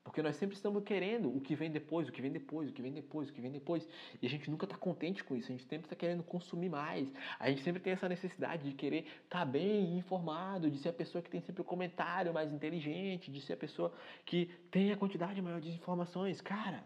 Porque 0.05 0.21
nós 0.21 0.35
sempre 0.35 0.55
estamos 0.55 0.83
querendo 0.83 1.35
o 1.35 1.41
que 1.41 1.55
vem 1.55 1.71
depois, 1.71 2.07
o 2.07 2.11
que 2.11 2.21
vem 2.21 2.31
depois, 2.31 2.69
o 2.69 2.73
que 2.73 2.79
vem 2.79 2.93
depois, 2.93 3.27
o 3.27 3.33
que 3.33 3.41
vem 3.41 3.51
depois. 3.51 3.89
E 4.21 4.27
a 4.27 4.29
gente 4.29 4.51
nunca 4.51 4.65
está 4.65 4.77
contente 4.77 5.23
com 5.23 5.35
isso. 5.35 5.47
A 5.47 5.55
gente 5.55 5.63
sempre 5.63 5.87
está 5.87 5.95
querendo 5.95 6.21
consumir 6.21 6.69
mais. 6.69 7.11
A 7.39 7.49
gente 7.49 7.63
sempre 7.63 7.81
tem 7.81 7.93
essa 7.93 8.07
necessidade 8.07 8.69
de 8.69 8.75
querer 8.75 9.07
estar 9.23 9.39
tá 9.39 9.45
bem 9.45 9.97
informado, 9.97 10.69
de 10.69 10.77
ser 10.77 10.89
a 10.89 10.93
pessoa 10.93 11.23
que 11.23 11.29
tem 11.29 11.41
sempre 11.41 11.63
o 11.63 11.65
comentário 11.65 12.31
mais 12.31 12.53
inteligente, 12.53 13.31
de 13.31 13.41
ser 13.41 13.53
a 13.53 13.57
pessoa 13.57 13.91
que 14.23 14.45
tem 14.69 14.91
a 14.91 14.97
quantidade 14.97 15.41
maior 15.41 15.59
de 15.59 15.71
informações. 15.71 16.39
Cara, 16.39 16.83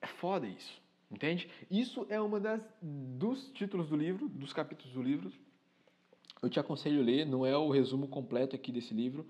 é 0.00 0.06
foda 0.06 0.46
isso. 0.46 0.83
Entende? 1.14 1.48
Isso 1.70 2.04
é 2.10 2.20
uma 2.20 2.40
das 2.40 2.60
dos 2.82 3.48
títulos 3.52 3.88
do 3.88 3.96
livro, 3.96 4.28
dos 4.28 4.52
capítulos 4.52 4.92
do 4.92 5.00
livro. 5.00 5.32
Eu 6.42 6.50
te 6.50 6.58
aconselho 6.58 7.00
a 7.00 7.04
ler, 7.04 7.24
não 7.24 7.46
é 7.46 7.56
o 7.56 7.70
resumo 7.70 8.08
completo 8.08 8.56
aqui 8.56 8.72
desse 8.72 8.92
livro, 8.92 9.24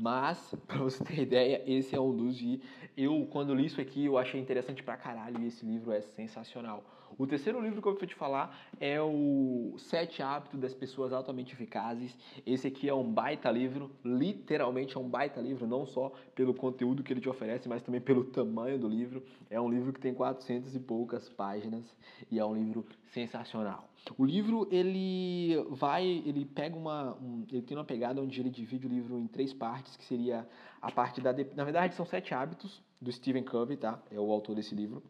mas, 0.00 0.54
para 0.66 0.78
você 0.78 1.04
ter 1.04 1.20
ideia, 1.20 1.62
esse 1.66 1.94
é 1.94 2.00
um 2.00 2.16
dos 2.16 2.40
e 2.40 2.60
eu, 2.96 3.26
quando 3.30 3.54
li 3.54 3.66
isso 3.66 3.80
aqui, 3.80 4.06
eu 4.06 4.16
achei 4.16 4.40
interessante 4.40 4.82
pra 4.82 4.96
caralho 4.96 5.40
e 5.40 5.46
esse 5.46 5.64
livro 5.64 5.92
é 5.92 6.00
sensacional. 6.00 6.82
O 7.18 7.26
terceiro 7.26 7.60
livro 7.60 7.82
que 7.82 7.88
eu 7.88 7.94
vou 7.94 8.06
te 8.06 8.14
falar 8.14 8.58
é 8.80 9.00
o 9.00 9.74
Sete 9.76 10.22
Hábitos 10.22 10.58
das 10.58 10.72
Pessoas 10.72 11.12
Altamente 11.12 11.52
Eficazes. 11.52 12.16
Esse 12.46 12.68
aqui 12.68 12.88
é 12.88 12.94
um 12.94 13.12
baita 13.12 13.50
livro, 13.50 13.90
literalmente 14.04 14.96
é 14.96 15.00
um 15.00 15.08
baita 15.08 15.40
livro, 15.40 15.66
não 15.66 15.84
só 15.84 16.12
pelo 16.34 16.54
conteúdo 16.54 17.02
que 17.02 17.12
ele 17.12 17.20
te 17.20 17.28
oferece, 17.28 17.68
mas 17.68 17.82
também 17.82 18.00
pelo 18.00 18.24
tamanho 18.24 18.78
do 18.78 18.88
livro. 18.88 19.22
É 19.50 19.60
um 19.60 19.68
livro 19.68 19.92
que 19.92 20.00
tem 20.00 20.14
400 20.14 20.74
e 20.74 20.80
poucas 20.80 21.28
páginas 21.28 21.84
e 22.30 22.38
é 22.38 22.44
um 22.44 22.54
livro 22.54 22.86
sensacional. 23.08 23.89
O 24.16 24.24
livro 24.24 24.66
ele 24.70 25.56
vai, 25.70 26.04
ele 26.04 26.44
pega 26.44 26.76
uma, 26.76 27.14
um, 27.16 27.44
ele 27.50 27.62
tem 27.62 27.76
uma 27.76 27.84
pegada 27.84 28.20
onde 28.20 28.40
ele 28.40 28.50
divide 28.50 28.86
o 28.86 28.88
livro 28.88 29.18
em 29.18 29.26
três 29.26 29.52
partes, 29.52 29.96
que 29.96 30.04
seria 30.04 30.48
a 30.80 30.90
parte 30.90 31.20
da, 31.20 31.32
na 31.54 31.64
verdade 31.64 31.94
são 31.94 32.06
sete 32.06 32.34
hábitos 32.34 32.82
do 33.00 33.12
Stephen 33.12 33.44
Covey, 33.44 33.76
tá? 33.76 34.02
É 34.10 34.18
o 34.18 34.30
autor 34.30 34.54
desse 34.54 34.74
livro. 34.74 35.02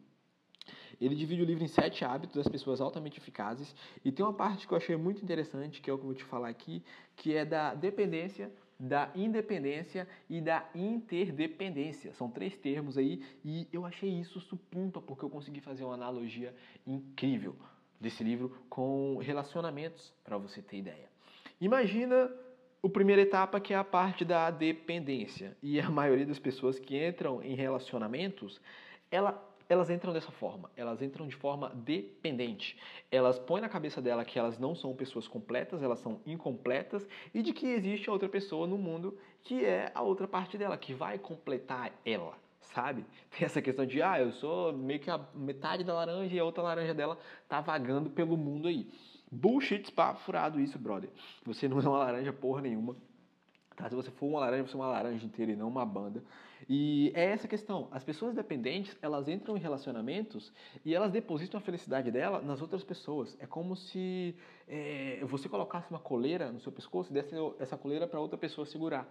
Ele 0.99 1.15
divide 1.15 1.41
o 1.41 1.45
livro 1.45 1.63
em 1.63 1.67
sete 1.67 2.05
hábitos 2.05 2.35
das 2.35 2.47
pessoas 2.47 2.79
altamente 2.79 3.17
eficazes 3.17 3.73
e 4.05 4.11
tem 4.11 4.23
uma 4.23 4.33
parte 4.33 4.67
que 4.67 4.73
eu 4.73 4.77
achei 4.77 4.95
muito 4.95 5.23
interessante, 5.23 5.81
que 5.81 5.89
é 5.89 5.93
o 5.93 5.97
que 5.97 6.03
eu 6.03 6.07
vou 6.07 6.15
te 6.15 6.23
falar 6.23 6.49
aqui, 6.49 6.83
que 7.15 7.35
é 7.35 7.43
da 7.43 7.73
dependência, 7.73 8.51
da 8.79 9.09
independência 9.15 10.07
e 10.29 10.39
da 10.39 10.69
interdependência. 10.75 12.13
São 12.13 12.29
três 12.29 12.55
termos 12.55 12.97
aí 12.97 13.23
e 13.43 13.67
eu 13.73 13.83
achei 13.83 14.09
isso 14.09 14.39
supimpa 14.41 15.01
porque 15.01 15.25
eu 15.25 15.29
consegui 15.29 15.59
fazer 15.59 15.83
uma 15.83 15.95
analogia 15.95 16.53
incrível 16.85 17.55
desse 18.01 18.23
livro 18.23 18.57
com 18.69 19.17
relacionamentos, 19.17 20.13
para 20.23 20.37
você 20.37 20.61
ter 20.61 20.77
ideia. 20.77 21.09
Imagina 21.59 22.31
a 22.83 22.89
primeira 22.89 23.21
etapa 23.21 23.59
que 23.59 23.73
é 23.73 23.77
a 23.77 23.83
parte 23.83 24.25
da 24.25 24.49
dependência. 24.49 25.55
E 25.61 25.79
a 25.79 25.89
maioria 25.91 26.25
das 26.25 26.39
pessoas 26.39 26.79
que 26.79 26.97
entram 27.07 27.41
em 27.43 27.55
relacionamentos, 27.55 28.59
ela 29.09 29.47
elas 29.69 29.89
entram 29.89 30.11
dessa 30.11 30.33
forma, 30.33 30.69
elas 30.75 31.01
entram 31.01 31.25
de 31.25 31.35
forma 31.37 31.69
dependente. 31.73 32.77
Elas 33.09 33.39
põem 33.39 33.61
na 33.61 33.69
cabeça 33.69 34.01
dela 34.01 34.25
que 34.25 34.37
elas 34.37 34.59
não 34.59 34.75
são 34.75 34.93
pessoas 34.93 35.29
completas, 35.29 35.81
elas 35.81 35.99
são 35.99 36.19
incompletas 36.25 37.07
e 37.33 37.41
de 37.41 37.53
que 37.53 37.67
existe 37.67 38.09
outra 38.09 38.27
pessoa 38.27 38.67
no 38.67 38.77
mundo 38.77 39.17
que 39.41 39.63
é 39.63 39.89
a 39.95 40.01
outra 40.01 40.27
parte 40.27 40.57
dela, 40.57 40.77
que 40.77 40.93
vai 40.93 41.17
completar 41.17 41.93
ela, 42.05 42.37
sabe? 42.73 43.05
Tem 43.31 43.45
essa 43.45 43.61
questão 43.61 43.85
de, 43.85 44.01
ah, 44.01 44.19
eu 44.19 44.31
sou 44.31 44.73
meio 44.73 44.99
que 44.99 45.09
a 45.09 45.19
metade 45.33 45.83
da 45.83 45.93
laranja 45.93 46.35
e 46.35 46.39
a 46.39 46.43
outra 46.43 46.63
laranja 46.63 46.93
dela 46.93 47.17
tá 47.47 47.61
vagando 47.61 48.09
pelo 48.09 48.37
mundo 48.37 48.67
aí. 48.67 48.89
Bullshit, 49.31 49.87
spa, 49.87 50.13
furado 50.13 50.59
isso, 50.59 50.77
brother. 50.77 51.09
Você 51.45 51.67
não 51.67 51.79
é 51.79 51.81
uma 51.81 51.99
laranja 51.99 52.33
porra 52.33 52.61
nenhuma. 52.61 52.95
Tá? 53.75 53.89
Se 53.89 53.95
você 53.95 54.11
for 54.11 54.27
uma 54.27 54.39
laranja, 54.39 54.67
você 54.67 54.75
é 54.75 54.79
uma 54.79 54.87
laranja 54.87 55.25
inteira 55.25 55.51
e 55.53 55.55
não 55.55 55.67
uma 55.67 55.85
banda. 55.85 56.23
E 56.69 57.11
é 57.15 57.25
essa 57.25 57.47
questão. 57.47 57.87
As 57.91 58.03
pessoas 58.03 58.35
dependentes, 58.35 58.95
elas 59.01 59.27
entram 59.27 59.57
em 59.57 59.59
relacionamentos 59.59 60.53
e 60.85 60.93
elas 60.93 61.11
depositam 61.11 61.57
a 61.57 61.61
felicidade 61.61 62.11
dela 62.11 62.41
nas 62.41 62.61
outras 62.61 62.83
pessoas. 62.83 63.35
É 63.39 63.47
como 63.47 63.75
se 63.75 64.35
é, 64.67 65.19
você 65.23 65.49
colocasse 65.49 65.89
uma 65.89 65.99
coleira 65.99 66.51
no 66.51 66.59
seu 66.59 66.71
pescoço 66.71 67.09
e 67.11 67.13
desse 67.13 67.33
essa 67.59 67.77
coleira 67.77 68.05
para 68.05 68.19
outra 68.19 68.37
pessoa 68.37 68.65
segurar. 68.65 69.09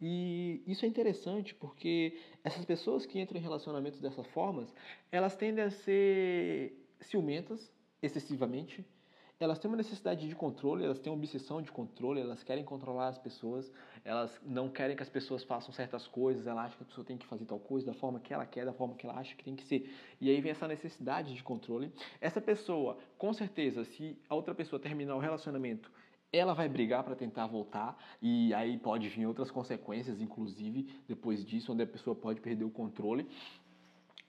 E 0.00 0.62
isso 0.66 0.84
é 0.84 0.88
interessante 0.88 1.54
porque 1.54 2.18
essas 2.42 2.64
pessoas 2.64 3.04
que 3.04 3.20
entram 3.20 3.38
em 3.38 3.42
relacionamentos 3.42 4.00
dessas 4.00 4.26
formas, 4.28 4.74
elas 5.12 5.36
tendem 5.36 5.64
a 5.64 5.70
ser 5.70 6.72
ciumentas 7.00 7.70
excessivamente, 8.02 8.84
elas 9.38 9.58
têm 9.58 9.70
uma 9.70 9.76
necessidade 9.76 10.28
de 10.28 10.34
controle, 10.34 10.84
elas 10.84 10.98
têm 10.98 11.10
uma 11.10 11.18
obsessão 11.18 11.62
de 11.62 11.72
controle, 11.72 12.20
elas 12.20 12.42
querem 12.42 12.62
controlar 12.62 13.08
as 13.08 13.16
pessoas, 13.16 13.72
elas 14.04 14.38
não 14.44 14.68
querem 14.68 14.94
que 14.94 15.02
as 15.02 15.08
pessoas 15.08 15.42
façam 15.42 15.72
certas 15.72 16.06
coisas, 16.06 16.46
ela 16.46 16.62
acha 16.62 16.76
que 16.76 16.82
a 16.82 16.86
pessoa 16.86 17.04
tem 17.06 17.16
que 17.16 17.26
fazer 17.26 17.46
tal 17.46 17.58
coisa 17.58 17.86
da 17.86 17.94
forma 17.94 18.20
que 18.20 18.34
ela 18.34 18.44
quer, 18.44 18.66
da 18.66 18.72
forma 18.74 18.94
que 18.94 19.06
ela 19.06 19.18
acha 19.18 19.34
que 19.34 19.42
tem 19.42 19.56
que 19.56 19.64
ser. 19.64 19.90
E 20.20 20.28
aí 20.28 20.40
vem 20.42 20.50
essa 20.50 20.68
necessidade 20.68 21.34
de 21.34 21.42
controle. 21.42 21.90
Essa 22.20 22.38
pessoa, 22.40 22.98
com 23.16 23.32
certeza, 23.32 23.82
se 23.82 24.18
a 24.28 24.34
outra 24.34 24.54
pessoa 24.54 24.78
terminar 24.78 25.16
o 25.16 25.18
relacionamento 25.18 25.90
ela 26.32 26.54
vai 26.54 26.68
brigar 26.68 27.02
para 27.02 27.14
tentar 27.14 27.46
voltar 27.46 27.96
e 28.22 28.54
aí 28.54 28.78
pode 28.78 29.08
vir 29.08 29.26
outras 29.26 29.50
consequências, 29.50 30.20
inclusive 30.20 30.88
depois 31.08 31.44
disso, 31.44 31.72
onde 31.72 31.82
a 31.82 31.86
pessoa 31.86 32.14
pode 32.14 32.40
perder 32.40 32.64
o 32.64 32.70
controle. 32.70 33.26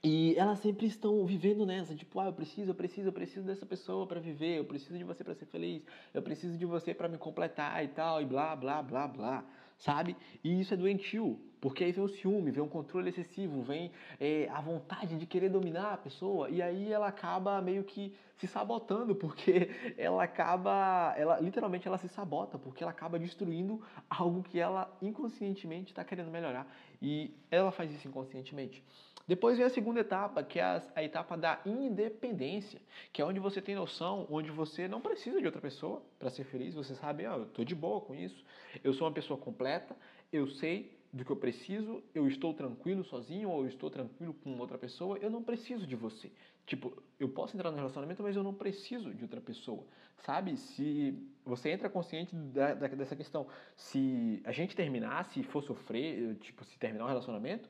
E 0.04 0.34
elas 0.36 0.58
sempre 0.58 0.86
estão 0.86 1.24
vivendo 1.24 1.64
nessa, 1.64 1.94
tipo, 1.94 2.18
ah, 2.18 2.26
eu 2.26 2.32
preciso, 2.32 2.72
eu 2.72 2.74
preciso, 2.74 3.08
eu 3.08 3.12
preciso 3.12 3.46
dessa 3.46 3.64
pessoa 3.64 4.04
para 4.04 4.18
viver, 4.18 4.58
eu 4.58 4.64
preciso 4.64 4.98
de 4.98 5.04
você 5.04 5.22
para 5.22 5.34
ser 5.34 5.46
feliz, 5.46 5.86
eu 6.12 6.20
preciso 6.20 6.58
de 6.58 6.66
você 6.66 6.92
para 6.92 7.08
me 7.08 7.16
completar 7.16 7.84
e 7.84 7.88
tal, 7.88 8.20
e 8.20 8.26
blá, 8.26 8.56
blá, 8.56 8.82
blá, 8.82 9.06
blá, 9.06 9.44
sabe? 9.78 10.16
E 10.42 10.60
isso 10.60 10.74
é 10.74 10.76
doentio, 10.76 11.38
porque 11.62 11.84
aí 11.84 11.92
vem 11.92 12.02
o 12.02 12.08
ciúme, 12.08 12.50
vem 12.50 12.60
o 12.60 12.66
controle 12.66 13.10
excessivo, 13.10 13.62
vem 13.62 13.92
é, 14.18 14.48
a 14.50 14.60
vontade 14.60 15.16
de 15.16 15.24
querer 15.26 15.48
dominar 15.48 15.92
a 15.92 15.96
pessoa, 15.96 16.50
e 16.50 16.60
aí 16.60 16.92
ela 16.92 17.06
acaba 17.06 17.62
meio 17.62 17.84
que 17.84 18.12
se 18.36 18.48
sabotando, 18.48 19.14
porque 19.14 19.70
ela 19.96 20.24
acaba, 20.24 21.14
ela 21.16 21.38
literalmente 21.38 21.86
ela 21.86 21.98
se 21.98 22.08
sabota, 22.08 22.58
porque 22.58 22.82
ela 22.82 22.90
acaba 22.90 23.16
destruindo 23.16 23.80
algo 24.10 24.42
que 24.42 24.58
ela 24.58 24.92
inconscientemente 25.00 25.92
está 25.92 26.02
querendo 26.02 26.32
melhorar, 26.32 26.66
e 27.00 27.32
ela 27.48 27.70
faz 27.70 27.92
isso 27.92 28.08
inconscientemente. 28.08 28.82
Depois 29.28 29.56
vem 29.56 29.64
a 29.64 29.70
segunda 29.70 30.00
etapa, 30.00 30.42
que 30.42 30.58
é 30.58 30.64
a, 30.64 30.82
a, 30.96 31.04
etapa 31.04 31.36
da 31.36 31.60
independência, 31.64 32.82
que 33.12 33.22
é 33.22 33.24
onde 33.24 33.38
você 33.38 33.62
tem 33.62 33.76
noção, 33.76 34.26
onde 34.28 34.50
você 34.50 34.88
não 34.88 35.00
precisa 35.00 35.38
de 35.38 35.46
outra 35.46 35.60
pessoa 35.60 36.02
para 36.18 36.28
ser 36.28 36.42
feliz, 36.42 36.74
você 36.74 36.96
sabe, 36.96 37.24
ah, 37.24 37.36
eu 37.36 37.44
estou 37.44 37.64
de 37.64 37.76
boa 37.76 38.00
com 38.00 38.16
isso, 38.16 38.44
eu 38.82 38.92
sou 38.92 39.06
uma 39.06 39.14
pessoa 39.14 39.38
completa, 39.38 39.96
eu 40.32 40.48
sei 40.48 41.00
do 41.12 41.24
que 41.24 41.30
eu 41.30 41.36
preciso, 41.36 42.02
eu 42.14 42.26
estou 42.26 42.54
tranquilo 42.54 43.04
sozinho 43.04 43.50
ou 43.50 43.62
eu 43.62 43.68
estou 43.68 43.90
tranquilo 43.90 44.32
com 44.32 44.58
outra 44.58 44.78
pessoa, 44.78 45.18
eu 45.18 45.28
não 45.28 45.42
preciso 45.42 45.86
de 45.86 45.94
você. 45.94 46.32
Tipo, 46.64 47.02
eu 47.20 47.28
posso 47.28 47.54
entrar 47.54 47.70
no 47.70 47.76
relacionamento, 47.76 48.22
mas 48.22 48.34
eu 48.34 48.42
não 48.42 48.54
preciso 48.54 49.12
de 49.12 49.22
outra 49.22 49.40
pessoa, 49.40 49.84
sabe? 50.18 50.56
Se 50.56 51.14
você 51.44 51.70
entra 51.70 51.90
consciente 51.90 52.34
da, 52.34 52.72
da, 52.72 52.86
dessa 52.86 53.14
questão, 53.14 53.46
se 53.76 54.40
a 54.44 54.52
gente 54.52 54.74
terminar, 54.74 55.24
se 55.26 55.42
for 55.42 55.62
sofrer, 55.62 56.36
tipo, 56.36 56.64
se 56.64 56.78
terminar 56.78 57.04
o 57.04 57.08
relacionamento, 57.08 57.68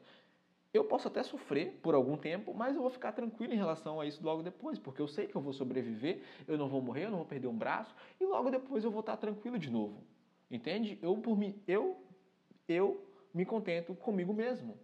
eu 0.72 0.84
posso 0.84 1.08
até 1.08 1.22
sofrer 1.22 1.80
por 1.82 1.94
algum 1.94 2.16
tempo, 2.16 2.54
mas 2.54 2.76
eu 2.76 2.82
vou 2.82 2.90
ficar 2.90 3.12
tranquilo 3.12 3.52
em 3.52 3.56
relação 3.56 4.00
a 4.00 4.06
isso 4.06 4.24
logo 4.24 4.42
depois, 4.42 4.78
porque 4.78 5.02
eu 5.02 5.08
sei 5.08 5.26
que 5.26 5.34
eu 5.34 5.40
vou 5.40 5.52
sobreviver, 5.52 6.22
eu 6.46 6.56
não 6.56 6.68
vou 6.68 6.80
morrer, 6.80 7.06
eu 7.06 7.10
não 7.10 7.18
vou 7.18 7.26
perder 7.26 7.48
um 7.48 7.56
braço, 7.56 7.94
e 8.20 8.24
logo 8.24 8.50
depois 8.50 8.84
eu 8.84 8.90
vou 8.90 9.00
estar 9.00 9.16
tranquilo 9.16 9.58
de 9.58 9.68
novo. 9.68 10.02
Entende? 10.50 10.98
Eu 11.02 11.16
por 11.18 11.36
mim, 11.36 11.60
eu 11.66 11.96
eu 12.68 13.11
me 13.34 13.44
contento 13.44 13.94
comigo 13.94 14.32
mesmo 14.32 14.78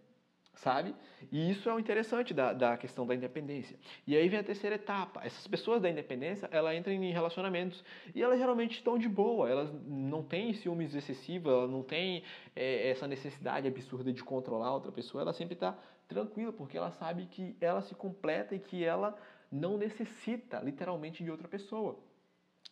sabe? 0.59 0.93
E 1.31 1.51
isso 1.51 1.69
é 1.69 1.73
o 1.73 1.79
interessante 1.79 2.33
da, 2.33 2.53
da 2.53 2.77
questão 2.77 3.05
da 3.05 3.15
independência. 3.15 3.77
E 4.05 4.15
aí 4.15 4.27
vem 4.27 4.39
a 4.39 4.43
terceira 4.43 4.75
etapa. 4.75 5.21
Essas 5.23 5.47
pessoas 5.47 5.81
da 5.81 5.89
independência, 5.89 6.49
elas 6.51 6.75
entram 6.75 6.93
em 6.93 7.11
relacionamentos 7.11 7.83
e 8.13 8.21
elas 8.21 8.37
geralmente 8.37 8.73
estão 8.73 8.97
de 8.97 9.07
boa, 9.07 9.49
elas 9.49 9.71
não 9.85 10.21
têm 10.21 10.53
ciúmes 10.53 10.93
excessivos, 10.93 11.51
elas 11.51 11.69
não 11.69 11.81
têm 11.81 12.23
é, 12.55 12.89
essa 12.89 13.07
necessidade 13.07 13.67
absurda 13.67 14.11
de 14.11 14.23
controlar 14.23 14.73
outra 14.73 14.91
pessoa, 14.91 15.21
ela 15.21 15.33
sempre 15.33 15.53
está 15.53 15.77
tranquila, 16.07 16.51
porque 16.51 16.77
ela 16.77 16.91
sabe 16.91 17.25
que 17.27 17.55
ela 17.61 17.81
se 17.81 17.95
completa 17.95 18.53
e 18.53 18.59
que 18.59 18.83
ela 18.83 19.15
não 19.51 19.77
necessita 19.77 20.59
literalmente 20.59 21.23
de 21.23 21.31
outra 21.31 21.47
pessoa. 21.47 21.97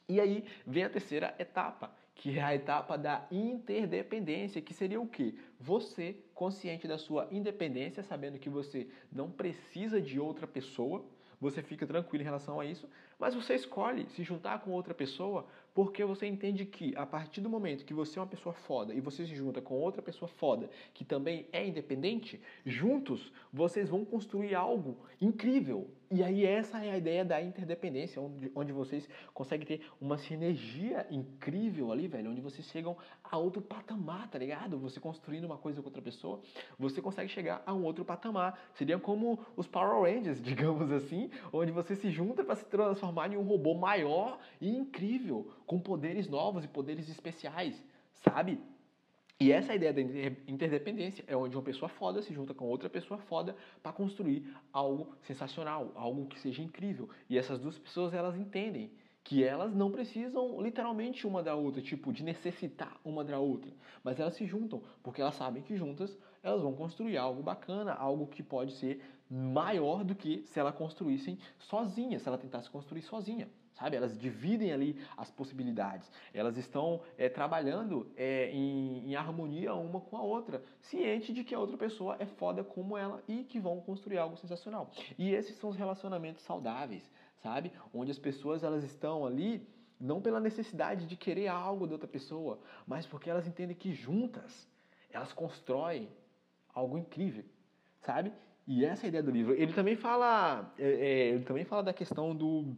E 0.10 0.20
aí 0.20 0.46
vem 0.66 0.84
a 0.84 0.90
terceira 0.90 1.36
etapa, 1.40 1.92
que 2.18 2.38
é 2.38 2.42
a 2.44 2.56
etapa 2.56 2.98
da 2.98 3.26
interdependência, 3.32 4.62
que 4.62 4.74
seria 4.74 5.00
o 5.00 5.08
quê? 5.08 5.36
Você, 5.60 6.16
consciente 6.34 6.88
da 6.88 6.98
sua 6.98 7.28
independência, 7.32 8.02
sabendo 8.02 8.40
que 8.40 8.50
você 8.50 8.88
não 9.12 9.30
precisa 9.30 10.02
de 10.02 10.20
outra 10.20 10.48
pessoa, 10.48 11.06
você 11.40 11.62
fica 11.62 11.86
tranquilo 11.86 12.24
em 12.24 12.26
relação 12.26 12.60
a 12.60 12.66
isso, 12.66 12.90
mas 13.20 13.34
você 13.34 13.56
escolhe 13.56 14.08
se 14.10 14.24
juntar 14.24 14.60
com 14.60 14.72
outra 14.72 14.94
pessoa 14.94 15.46
porque 15.74 16.04
você 16.04 16.26
entende 16.26 16.66
que 16.66 16.92
a 16.96 17.06
partir 17.06 17.40
do 17.40 17.50
momento 17.50 17.86
que 17.86 17.94
você 17.94 18.18
é 18.18 18.22
uma 18.22 18.28
pessoa 18.28 18.52
foda 18.52 18.96
e 18.96 19.00
você 19.00 19.28
se 19.28 19.36
junta 19.36 19.62
com 19.62 19.76
outra 19.76 20.02
pessoa 20.02 20.28
foda 20.28 20.70
que 20.92 21.06
também 21.06 21.48
é 21.52 21.68
independente, 21.68 22.42
juntos 22.66 23.32
vocês 23.54 23.88
vão 23.88 24.04
construir 24.04 24.56
algo 24.56 24.98
incrível. 25.22 25.88
E 26.10 26.24
aí 26.24 26.46
essa 26.46 26.84
é 26.84 26.92
a 26.92 26.98
ideia 26.98 27.26
da 27.26 27.42
interdependência, 27.42 28.22
onde, 28.22 28.50
onde 28.56 28.72
vocês 28.72 29.08
conseguem 29.34 29.68
ter 29.68 29.82
uma 30.00 30.18
sinergia 30.18 31.06
incrível 31.12 31.92
ali, 31.92 32.08
velho, 32.08 32.32
onde 32.32 32.40
vocês 32.40 32.66
chegam 32.68 32.96
a 33.22 33.38
outro 33.38 33.62
patamar, 33.62 34.30
tá 34.30 34.40
ligado? 34.40 34.80
Você 34.80 35.02
construindo 35.02 35.44
uma 35.44 35.58
coisa 35.58 35.82
com 35.82 35.90
outra 35.90 36.02
pessoa, 36.02 36.40
você 36.80 37.02
consegue 37.02 37.30
chegar 37.30 37.62
a 37.66 37.74
um 37.74 37.84
outro 37.84 38.06
patamar. 38.06 38.58
Seria 38.74 38.98
como 38.98 39.38
os 39.56 39.68
Power 39.68 40.02
Rangers, 40.02 40.40
digamos 40.42 40.90
assim, 40.92 41.30
onde 41.52 41.74
você 41.74 41.94
se 41.94 42.10
junta 42.10 42.42
para 42.42 42.56
se 42.56 42.66
transformar 42.66 43.07
em 43.32 43.38
um 43.38 43.44
robô 43.44 43.74
maior 43.74 44.40
e 44.60 44.70
incrível 44.70 45.52
com 45.66 45.80
poderes 45.80 46.28
novos 46.28 46.64
e 46.64 46.68
poderes 46.68 47.10
especiais, 47.10 47.82
sabe? 48.14 48.60
E 49.40 49.52
essa 49.52 49.74
é 49.74 49.76
ideia 49.76 49.94
da 49.94 50.02
interdependência, 50.48 51.24
é 51.28 51.36
onde 51.36 51.56
uma 51.56 51.62
pessoa 51.62 51.88
foda 51.88 52.24
se 52.24 52.34
junta 52.34 52.56
com 52.56 52.66
outra 52.66 52.90
pessoa 52.90 53.20
foda 53.20 53.56
para 53.84 53.94
construir 53.94 54.52
algo 54.74 55.16
sensacional, 55.22 55.92
algo 55.96 56.26
que 56.26 56.40
seja 56.40 56.64
incrível. 56.64 57.08
E 57.30 57.38
essas 57.38 57.60
duas 57.60 57.78
pessoas 57.78 58.16
elas 58.16 58.36
entendem 58.36 58.92
que 59.24 59.44
elas 59.44 59.76
não 59.76 59.92
precisam 59.92 60.60
literalmente 60.60 61.28
uma 61.28 61.44
da 61.44 61.54
outra, 61.54 61.82
tipo 61.82 62.12
de 62.12 62.24
necessitar 62.24 62.98
uma 63.06 63.24
da 63.24 63.38
outra, 63.38 63.72
mas 64.04 64.20
elas 64.20 64.34
se 64.36 64.46
juntam 64.46 64.82
porque 65.04 65.22
elas 65.22 65.36
sabem 65.36 65.62
que 65.62 65.76
juntas 65.76 66.18
elas 66.44 66.62
vão 66.62 66.74
construir 66.74 67.18
algo 67.18 67.42
bacana, 67.42 67.94
algo 67.94 68.28
que 68.28 68.44
pode 68.44 68.74
ser 68.74 69.02
maior 69.30 70.04
do 70.04 70.16
que 70.16 70.44
se 70.48 70.60
elas 70.60 70.76
construíssem 70.76 71.38
sozinha, 71.58 72.20
se 72.20 72.28
ela 72.28 72.38
tentasse 72.38 72.70
construir 72.70 73.02
sozinha 73.02 73.48
sabe? 73.78 73.96
Elas 73.96 74.20
dividem 74.20 74.74
ali 74.74 75.00
as 75.16 75.30
possibilidades. 75.32 76.12
Elas 76.34 76.58
estão 76.58 77.02
é, 77.18 77.30
trabalhando 77.30 78.12
é, 78.18 78.50
em, 78.52 79.10
em, 79.10 79.16
harmonia 79.16 79.74
uma 79.76 80.02
com 80.02 80.18
a 80.18 80.22
outra, 80.22 80.64
ciente 80.82 81.32
de 81.32 81.44
que 81.44 81.54
a 81.54 81.60
outra 81.60 81.78
pessoa 81.78 82.16
é 82.20 82.26
foda 82.26 82.64
como 82.64 82.98
ela 82.98 83.24
e 83.28 83.44
que 83.44 83.60
vão 83.60 83.80
construir 83.80 84.18
algo 84.18 84.36
sensacional. 84.38 84.90
E 85.18 85.32
esses 85.32 85.56
são 85.58 85.70
os 85.70 85.78
relacionamentos 85.78 86.44
saudáveis, 86.44 87.04
sabe? 87.44 87.72
Onde 87.94 88.12
as 88.12 88.20
pessoas 88.20 88.64
elas 88.64 88.84
estão 88.84 89.26
ali 89.26 89.66
não 90.00 90.22
pela 90.22 90.40
necessidade 90.40 91.06
de 91.06 91.16
querer 91.16 91.48
algo 91.48 91.88
da 91.88 91.94
outra 91.94 92.08
pessoa, 92.08 92.60
mas 92.86 93.06
porque 93.06 93.30
elas 93.30 93.48
entendem 93.48 93.76
que 93.76 93.94
juntas 93.94 94.68
elas 95.10 95.34
constroem 95.34 96.10
algo 96.78 96.98
incrível, 96.98 97.44
sabe? 98.02 98.32
E 98.68 98.86
essa 98.86 99.04
é 99.04 99.08
a 99.08 99.10
ideia 99.10 99.24
do 99.24 99.32
livro. 99.32 99.54
Ele 99.54 99.74
também 99.74 99.96
fala, 99.96 100.74
é, 100.78 100.90
é 100.90 101.28
ele 101.30 101.44
também 101.44 101.66
fala 101.66 101.84
da 101.84 101.94
questão 101.94 102.36
do 102.36 102.76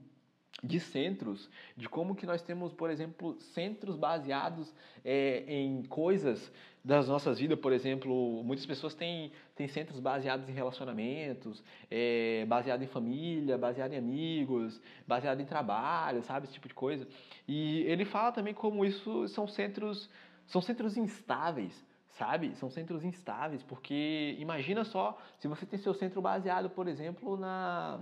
de 0.62 0.80
centros, 0.80 1.50
de 1.78 1.88
como 1.88 2.16
que 2.16 2.26
nós 2.26 2.42
temos, 2.42 2.74
por 2.74 2.90
exemplo, 2.90 3.40
centros 3.40 3.96
baseados 3.96 4.74
é, 5.06 5.44
em 5.48 5.84
coisas 5.84 6.52
das 6.84 7.08
nossas 7.08 7.40
vidas, 7.40 7.60
por 7.60 7.72
exemplo, 7.72 8.44
muitas 8.44 8.66
pessoas 8.66 8.94
têm, 8.94 9.32
têm 9.56 9.68
centros 9.68 10.00
baseados 10.00 10.50
em 10.50 10.52
relacionamentos, 10.52 11.64
é, 11.90 12.46
baseado 12.46 12.84
em 12.84 12.88
família, 12.88 13.58
baseado 13.58 13.94
em 13.94 13.98
amigos, 13.98 14.82
baseado 15.08 15.40
em 15.40 15.46
trabalho, 15.46 16.24
sabe, 16.24 16.46
esse 16.46 16.54
tipo 16.54 16.68
de 16.68 16.74
coisa. 16.74 17.08
E 17.48 17.82
ele 17.84 18.04
fala 18.04 18.32
também 18.32 18.54
como 18.54 18.84
isso 18.84 19.28
são 19.30 19.48
centros, 19.48 20.10
são 20.46 20.62
centros 20.62 20.98
instáveis, 20.98 21.86
sabe? 22.12 22.56
São 22.56 22.70
centros 22.70 23.04
instáveis, 23.04 23.64
porque 23.64 24.36
imagina 24.40 24.84
só 24.84 25.18
se 25.38 25.48
você 25.48 25.66
tem 25.66 25.80
seu 25.80 25.94
centro 25.94 26.22
baseado, 26.22 26.70
por 26.70 26.88
exemplo, 26.88 27.38
na 27.38 28.00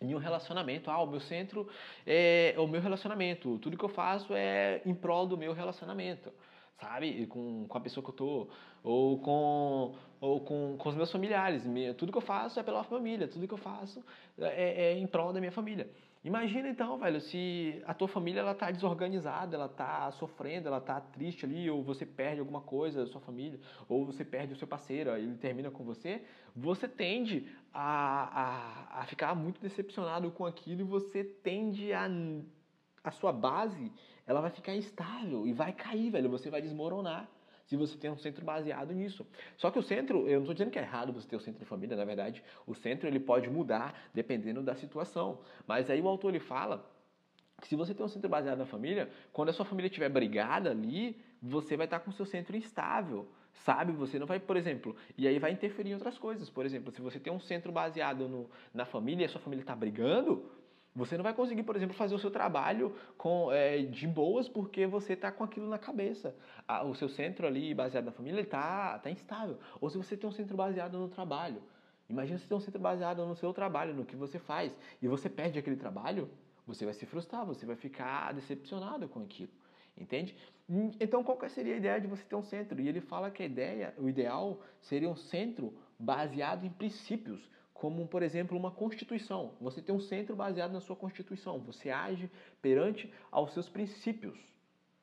em 0.00 0.14
um 0.14 0.18
relacionamento. 0.18 0.90
Ah, 0.90 1.02
o 1.02 1.06
meu 1.06 1.20
centro 1.20 1.68
é, 2.06 2.52
é 2.54 2.60
o 2.60 2.66
meu 2.66 2.80
relacionamento. 2.80 3.58
Tudo 3.58 3.76
que 3.76 3.84
eu 3.84 3.88
faço 3.88 4.34
é 4.34 4.82
em 4.84 4.94
prol 4.94 5.26
do 5.26 5.38
meu 5.38 5.52
relacionamento, 5.52 6.30
sabe? 6.78 7.26
Com, 7.26 7.66
com 7.66 7.78
a 7.78 7.80
pessoa 7.80 8.04
que 8.04 8.10
eu 8.10 8.14
tô. 8.14 8.48
Ou 8.82 9.18
com, 9.20 9.94
ou 10.20 10.40
com, 10.40 10.76
com 10.78 10.88
os 10.88 10.94
meus 10.94 11.10
familiares. 11.10 11.64
Tudo 11.96 12.12
que 12.12 12.18
eu 12.18 12.22
faço 12.22 12.58
é 12.58 12.62
pela 12.62 12.84
família. 12.84 13.28
Tudo 13.28 13.46
que 13.46 13.54
eu 13.54 13.58
faço 13.58 14.04
é, 14.38 14.92
é 14.92 14.98
em 14.98 15.06
prol 15.06 15.32
da 15.32 15.40
minha 15.40 15.52
família. 15.52 15.90
Imagina 16.24 16.68
então, 16.68 16.98
velho, 16.98 17.20
se 17.20 17.80
a 17.86 17.94
tua 17.94 18.08
família 18.08 18.40
ela 18.40 18.54
tá 18.54 18.70
desorganizada, 18.70 19.54
ela 19.54 19.68
tá 19.68 20.10
sofrendo, 20.12 20.66
ela 20.66 20.80
tá 20.80 21.00
triste 21.00 21.44
ali, 21.44 21.70
ou 21.70 21.84
você 21.84 22.04
perde 22.04 22.40
alguma 22.40 22.60
coisa 22.60 23.04
da 23.04 23.06
sua 23.06 23.20
família, 23.20 23.60
ou 23.88 24.04
você 24.04 24.24
perde 24.24 24.52
o 24.52 24.56
seu 24.56 24.66
parceiro, 24.66 25.10
ele 25.10 25.36
termina 25.36 25.70
com 25.70 25.84
você, 25.84 26.24
você 26.54 26.88
tende 26.88 27.46
a, 27.72 28.98
a, 28.98 29.02
a 29.02 29.06
ficar 29.06 29.36
muito 29.36 29.60
decepcionado 29.60 30.28
com 30.32 30.44
aquilo 30.44 30.80
e 30.80 30.84
você 30.84 31.22
tende 31.22 31.92
a 31.92 32.08
a 33.06 33.12
sua 33.12 33.32
base 33.32 33.92
ela 34.26 34.40
vai 34.40 34.50
ficar 34.50 34.74
instável 34.74 35.46
e 35.46 35.52
vai 35.52 35.72
cair, 35.72 36.10
velho, 36.10 36.28
você 36.28 36.50
vai 36.50 36.60
desmoronar 36.60 37.28
se 37.66 37.76
você 37.76 37.96
tem 37.96 38.10
um 38.10 38.16
centro 38.16 38.44
baseado 38.44 38.92
nisso. 38.94 39.26
Só 39.56 39.70
que 39.70 39.78
o 39.78 39.82
centro, 39.82 40.28
eu 40.28 40.34
não 40.34 40.42
estou 40.42 40.54
dizendo 40.54 40.70
que 40.70 40.78
é 40.78 40.82
errado 40.82 41.12
você 41.12 41.28
ter 41.28 41.36
o 41.36 41.38
um 41.38 41.42
centro 41.42 41.60
de 41.60 41.66
família, 41.66 41.96
na 41.96 42.04
verdade, 42.04 42.42
o 42.66 42.74
centro 42.74 43.08
ele 43.08 43.20
pode 43.20 43.50
mudar 43.50 44.08
dependendo 44.14 44.62
da 44.62 44.74
situação. 44.74 45.40
Mas 45.66 45.90
aí 45.90 46.00
o 46.00 46.08
autor 46.08 46.30
ele 46.30 46.40
fala 46.40 46.88
que 47.60 47.68
se 47.68 47.76
você 47.76 47.94
tem 47.94 48.04
um 48.04 48.08
centro 48.08 48.28
baseado 48.28 48.58
na 48.58 48.66
família, 48.66 49.10
quando 49.32 49.48
a 49.48 49.52
sua 49.52 49.64
família 49.64 49.88
estiver 49.88 50.08
brigada 50.08 50.70
ali, 50.70 51.20
você 51.42 51.76
vai 51.76 51.86
estar 51.86 52.00
com 52.00 52.10
o 52.10 52.12
seu 52.12 52.24
centro 52.24 52.56
instável 52.56 53.28
sabe? 53.64 53.92
Você 53.92 54.18
não 54.18 54.26
vai, 54.26 54.38
por 54.38 54.56
exemplo, 54.56 54.94
e 55.16 55.26
aí 55.26 55.38
vai 55.38 55.50
interferir 55.50 55.90
em 55.90 55.94
outras 55.94 56.18
coisas. 56.18 56.50
Por 56.50 56.66
exemplo, 56.66 56.92
se 56.92 57.00
você 57.00 57.18
tem 57.18 57.32
um 57.32 57.40
centro 57.40 57.72
baseado 57.72 58.28
no, 58.28 58.50
na 58.74 58.84
família 58.84 59.24
e 59.24 59.26
a 59.26 59.28
sua 59.28 59.40
família 59.40 59.62
está 59.62 59.74
brigando, 59.74 60.44
você 60.96 61.16
não 61.16 61.22
vai 61.22 61.34
conseguir, 61.34 61.62
por 61.62 61.76
exemplo, 61.76 61.94
fazer 61.94 62.14
o 62.14 62.18
seu 62.18 62.30
trabalho 62.30 62.96
com, 63.18 63.52
é, 63.52 63.82
de 63.82 64.08
boas 64.08 64.48
porque 64.48 64.86
você 64.86 65.12
está 65.12 65.30
com 65.30 65.44
aquilo 65.44 65.68
na 65.68 65.78
cabeça. 65.78 66.34
o 66.86 66.94
seu 66.94 67.08
centro 67.10 67.46
ali, 67.46 67.74
baseado 67.74 68.06
na 68.06 68.12
família, 68.12 68.40
está 68.40 68.98
tá 68.98 69.10
instável. 69.10 69.58
Ou 69.78 69.90
se 69.90 69.98
você 69.98 70.16
tem 70.16 70.26
um 70.28 70.32
centro 70.32 70.56
baseado 70.56 70.98
no 70.98 71.08
trabalho. 71.08 71.62
Imagina 72.08 72.38
se 72.38 72.48
tem 72.48 72.56
um 72.56 72.60
centro 72.60 72.80
baseado 72.80 73.26
no 73.26 73.36
seu 73.36 73.52
trabalho, 73.52 73.92
no 73.92 74.06
que 74.06 74.16
você 74.16 74.38
faz, 74.38 74.74
e 75.02 75.06
você 75.06 75.28
perde 75.28 75.58
aquele 75.58 75.76
trabalho, 75.76 76.30
você 76.66 76.84
vai 76.84 76.94
se 76.94 77.04
frustrar, 77.04 77.44
você 77.44 77.66
vai 77.66 77.76
ficar 77.76 78.32
decepcionado 78.32 79.06
com 79.06 79.20
aquilo. 79.20 79.50
Entende? 79.98 80.36
Então, 81.00 81.22
qual 81.22 81.38
seria 81.48 81.74
a 81.74 81.76
ideia 81.76 82.00
de 82.00 82.06
você 82.06 82.22
ter 82.24 82.36
um 82.36 82.42
centro? 82.42 82.80
E 82.80 82.88
ele 82.88 83.00
fala 83.00 83.30
que 83.30 83.42
a 83.42 83.46
ideia, 83.46 83.94
o 83.98 84.08
ideal 84.08 84.60
seria 84.80 85.08
um 85.08 85.16
centro 85.16 85.74
baseado 85.98 86.64
em 86.64 86.70
princípios 86.70 87.40
como, 87.78 88.06
por 88.06 88.22
exemplo, 88.22 88.56
uma 88.56 88.70
constituição. 88.70 89.52
Você 89.60 89.82
tem 89.82 89.94
um 89.94 90.00
centro 90.00 90.34
baseado 90.34 90.72
na 90.72 90.80
sua 90.80 90.96
constituição. 90.96 91.58
Você 91.60 91.90
age 91.90 92.30
perante 92.60 93.12
aos 93.30 93.52
seus 93.52 93.68
princípios. 93.68 94.38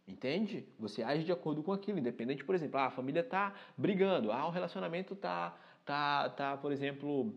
Entende? 0.08 0.68
Você 0.80 1.02
age 1.02 1.24
de 1.24 1.32
acordo 1.32 1.64
com 1.64 1.72
aquilo, 1.72 1.98
independente, 1.98 2.44
por 2.44 2.56
exemplo, 2.56 2.78
ah, 2.78 2.88
a 2.88 2.92
família 2.92 3.22
está 3.22 3.54
brigando, 3.78 4.34
ah, 4.34 4.46
o 4.46 4.50
relacionamento 4.50 5.14
está, 5.14 5.58
tá, 5.86 6.30
tá, 6.30 6.58
por 6.58 6.74
exemplo, 6.74 7.34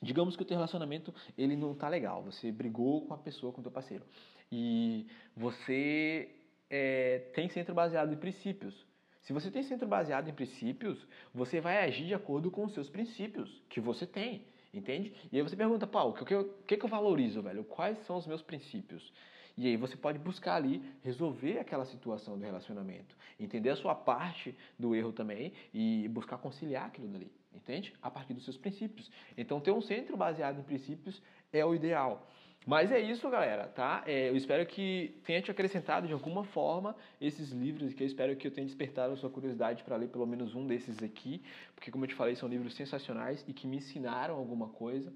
digamos 0.00 0.36
que 0.36 0.42
o 0.42 0.46
teu 0.46 0.56
relacionamento 0.56 1.12
ele 1.36 1.56
não 1.56 1.72
está 1.72 1.88
legal, 1.88 2.22
você 2.22 2.52
brigou 2.52 3.06
com 3.06 3.14
a 3.14 3.18
pessoa, 3.18 3.52
com 3.52 3.60
o 3.60 3.62
teu 3.64 3.72
parceiro, 3.72 4.04
e 4.52 5.04
você 5.36 6.30
é, 6.70 7.18
tem 7.34 7.48
centro 7.48 7.74
baseado 7.74 8.12
em 8.12 8.16
princípios. 8.16 8.86
Se 9.22 9.32
você 9.32 9.50
tem 9.50 9.62
centro 9.62 9.86
baseado 9.86 10.28
em 10.28 10.32
princípios, 10.32 11.06
você 11.34 11.60
vai 11.60 11.84
agir 11.84 12.06
de 12.06 12.14
acordo 12.14 12.50
com 12.50 12.64
os 12.64 12.72
seus 12.72 12.88
princípios 12.88 13.62
que 13.68 13.80
você 13.80 14.06
tem, 14.06 14.44
entende? 14.72 15.14
E 15.30 15.36
aí 15.36 15.42
você 15.42 15.56
pergunta, 15.56 15.86
Paulo, 15.86 16.14
o 16.14 16.24
que, 16.24 16.34
eu, 16.34 16.44
que, 16.66 16.82
eu 16.82 16.88
valorizo, 16.88 17.42
velho? 17.42 17.64
Quais 17.64 17.98
são 18.06 18.16
os 18.16 18.26
meus 18.26 18.42
princípios? 18.42 19.12
E 19.56 19.66
aí 19.66 19.76
você 19.76 19.96
pode 19.96 20.18
buscar 20.18 20.54
ali 20.54 20.82
resolver 21.02 21.58
aquela 21.58 21.84
situação 21.84 22.38
do 22.38 22.44
relacionamento, 22.44 23.14
entender 23.38 23.70
a 23.70 23.76
sua 23.76 23.94
parte 23.94 24.56
do 24.78 24.94
erro 24.94 25.12
também 25.12 25.52
e 25.74 26.08
buscar 26.08 26.38
conciliar 26.38 26.86
aquilo 26.86 27.08
dali, 27.08 27.30
entende? 27.52 27.92
A 28.00 28.10
partir 28.10 28.32
dos 28.32 28.44
seus 28.44 28.56
princípios. 28.56 29.10
Então 29.36 29.60
ter 29.60 29.70
um 29.70 29.82
centro 29.82 30.16
baseado 30.16 30.60
em 30.60 30.62
princípios 30.62 31.20
é 31.52 31.64
o 31.64 31.74
ideal. 31.74 32.26
Mas 32.66 32.92
é 32.92 33.00
isso, 33.00 33.28
galera, 33.30 33.66
tá? 33.68 34.04
É, 34.06 34.28
eu 34.28 34.36
espero 34.36 34.66
que 34.66 35.18
tenha 35.24 35.40
te 35.40 35.50
acrescentado 35.50 36.06
de 36.06 36.12
alguma 36.12 36.44
forma 36.44 36.94
esses 37.18 37.50
livros, 37.50 37.94
que 37.94 38.02
eu 38.02 38.06
espero 38.06 38.36
que 38.36 38.46
eu 38.46 38.50
tenha 38.50 38.66
despertado 38.66 39.14
a 39.14 39.16
sua 39.16 39.30
curiosidade 39.30 39.82
para 39.82 39.96
ler 39.96 40.08
pelo 40.08 40.26
menos 40.26 40.54
um 40.54 40.66
desses 40.66 41.02
aqui, 41.02 41.42
porque 41.74 41.90
como 41.90 42.04
eu 42.04 42.08
te 42.08 42.14
falei, 42.14 42.36
são 42.36 42.48
livros 42.48 42.74
sensacionais 42.74 43.42
e 43.48 43.54
que 43.54 43.66
me 43.66 43.78
ensinaram 43.78 44.36
alguma 44.36 44.68
coisa. 44.68 45.10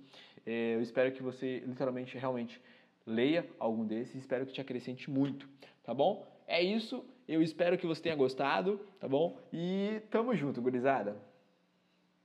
É, 0.46 0.74
eu 0.74 0.80
espero 0.80 1.12
que 1.12 1.22
você 1.22 1.62
literalmente, 1.66 2.16
realmente 2.16 2.61
leia 3.07 3.46
algum 3.59 3.85
desses, 3.85 4.14
espero 4.16 4.46
que 4.46 4.52
te 4.52 4.61
acrescente 4.62 5.11
muito, 5.11 5.46
tá 5.83 5.92
bom? 5.92 6.26
É 6.46 6.62
isso, 6.62 7.04
eu 7.28 7.42
espero 7.42 7.76
que 7.76 7.87
você 7.87 8.00
tenha 8.00 8.16
gostado, 8.16 8.80
tá 8.98 9.07
bom? 9.07 9.38
E 9.52 10.00
tamo 10.11 10.35
junto, 10.35 10.62
gurizada! 10.62 11.33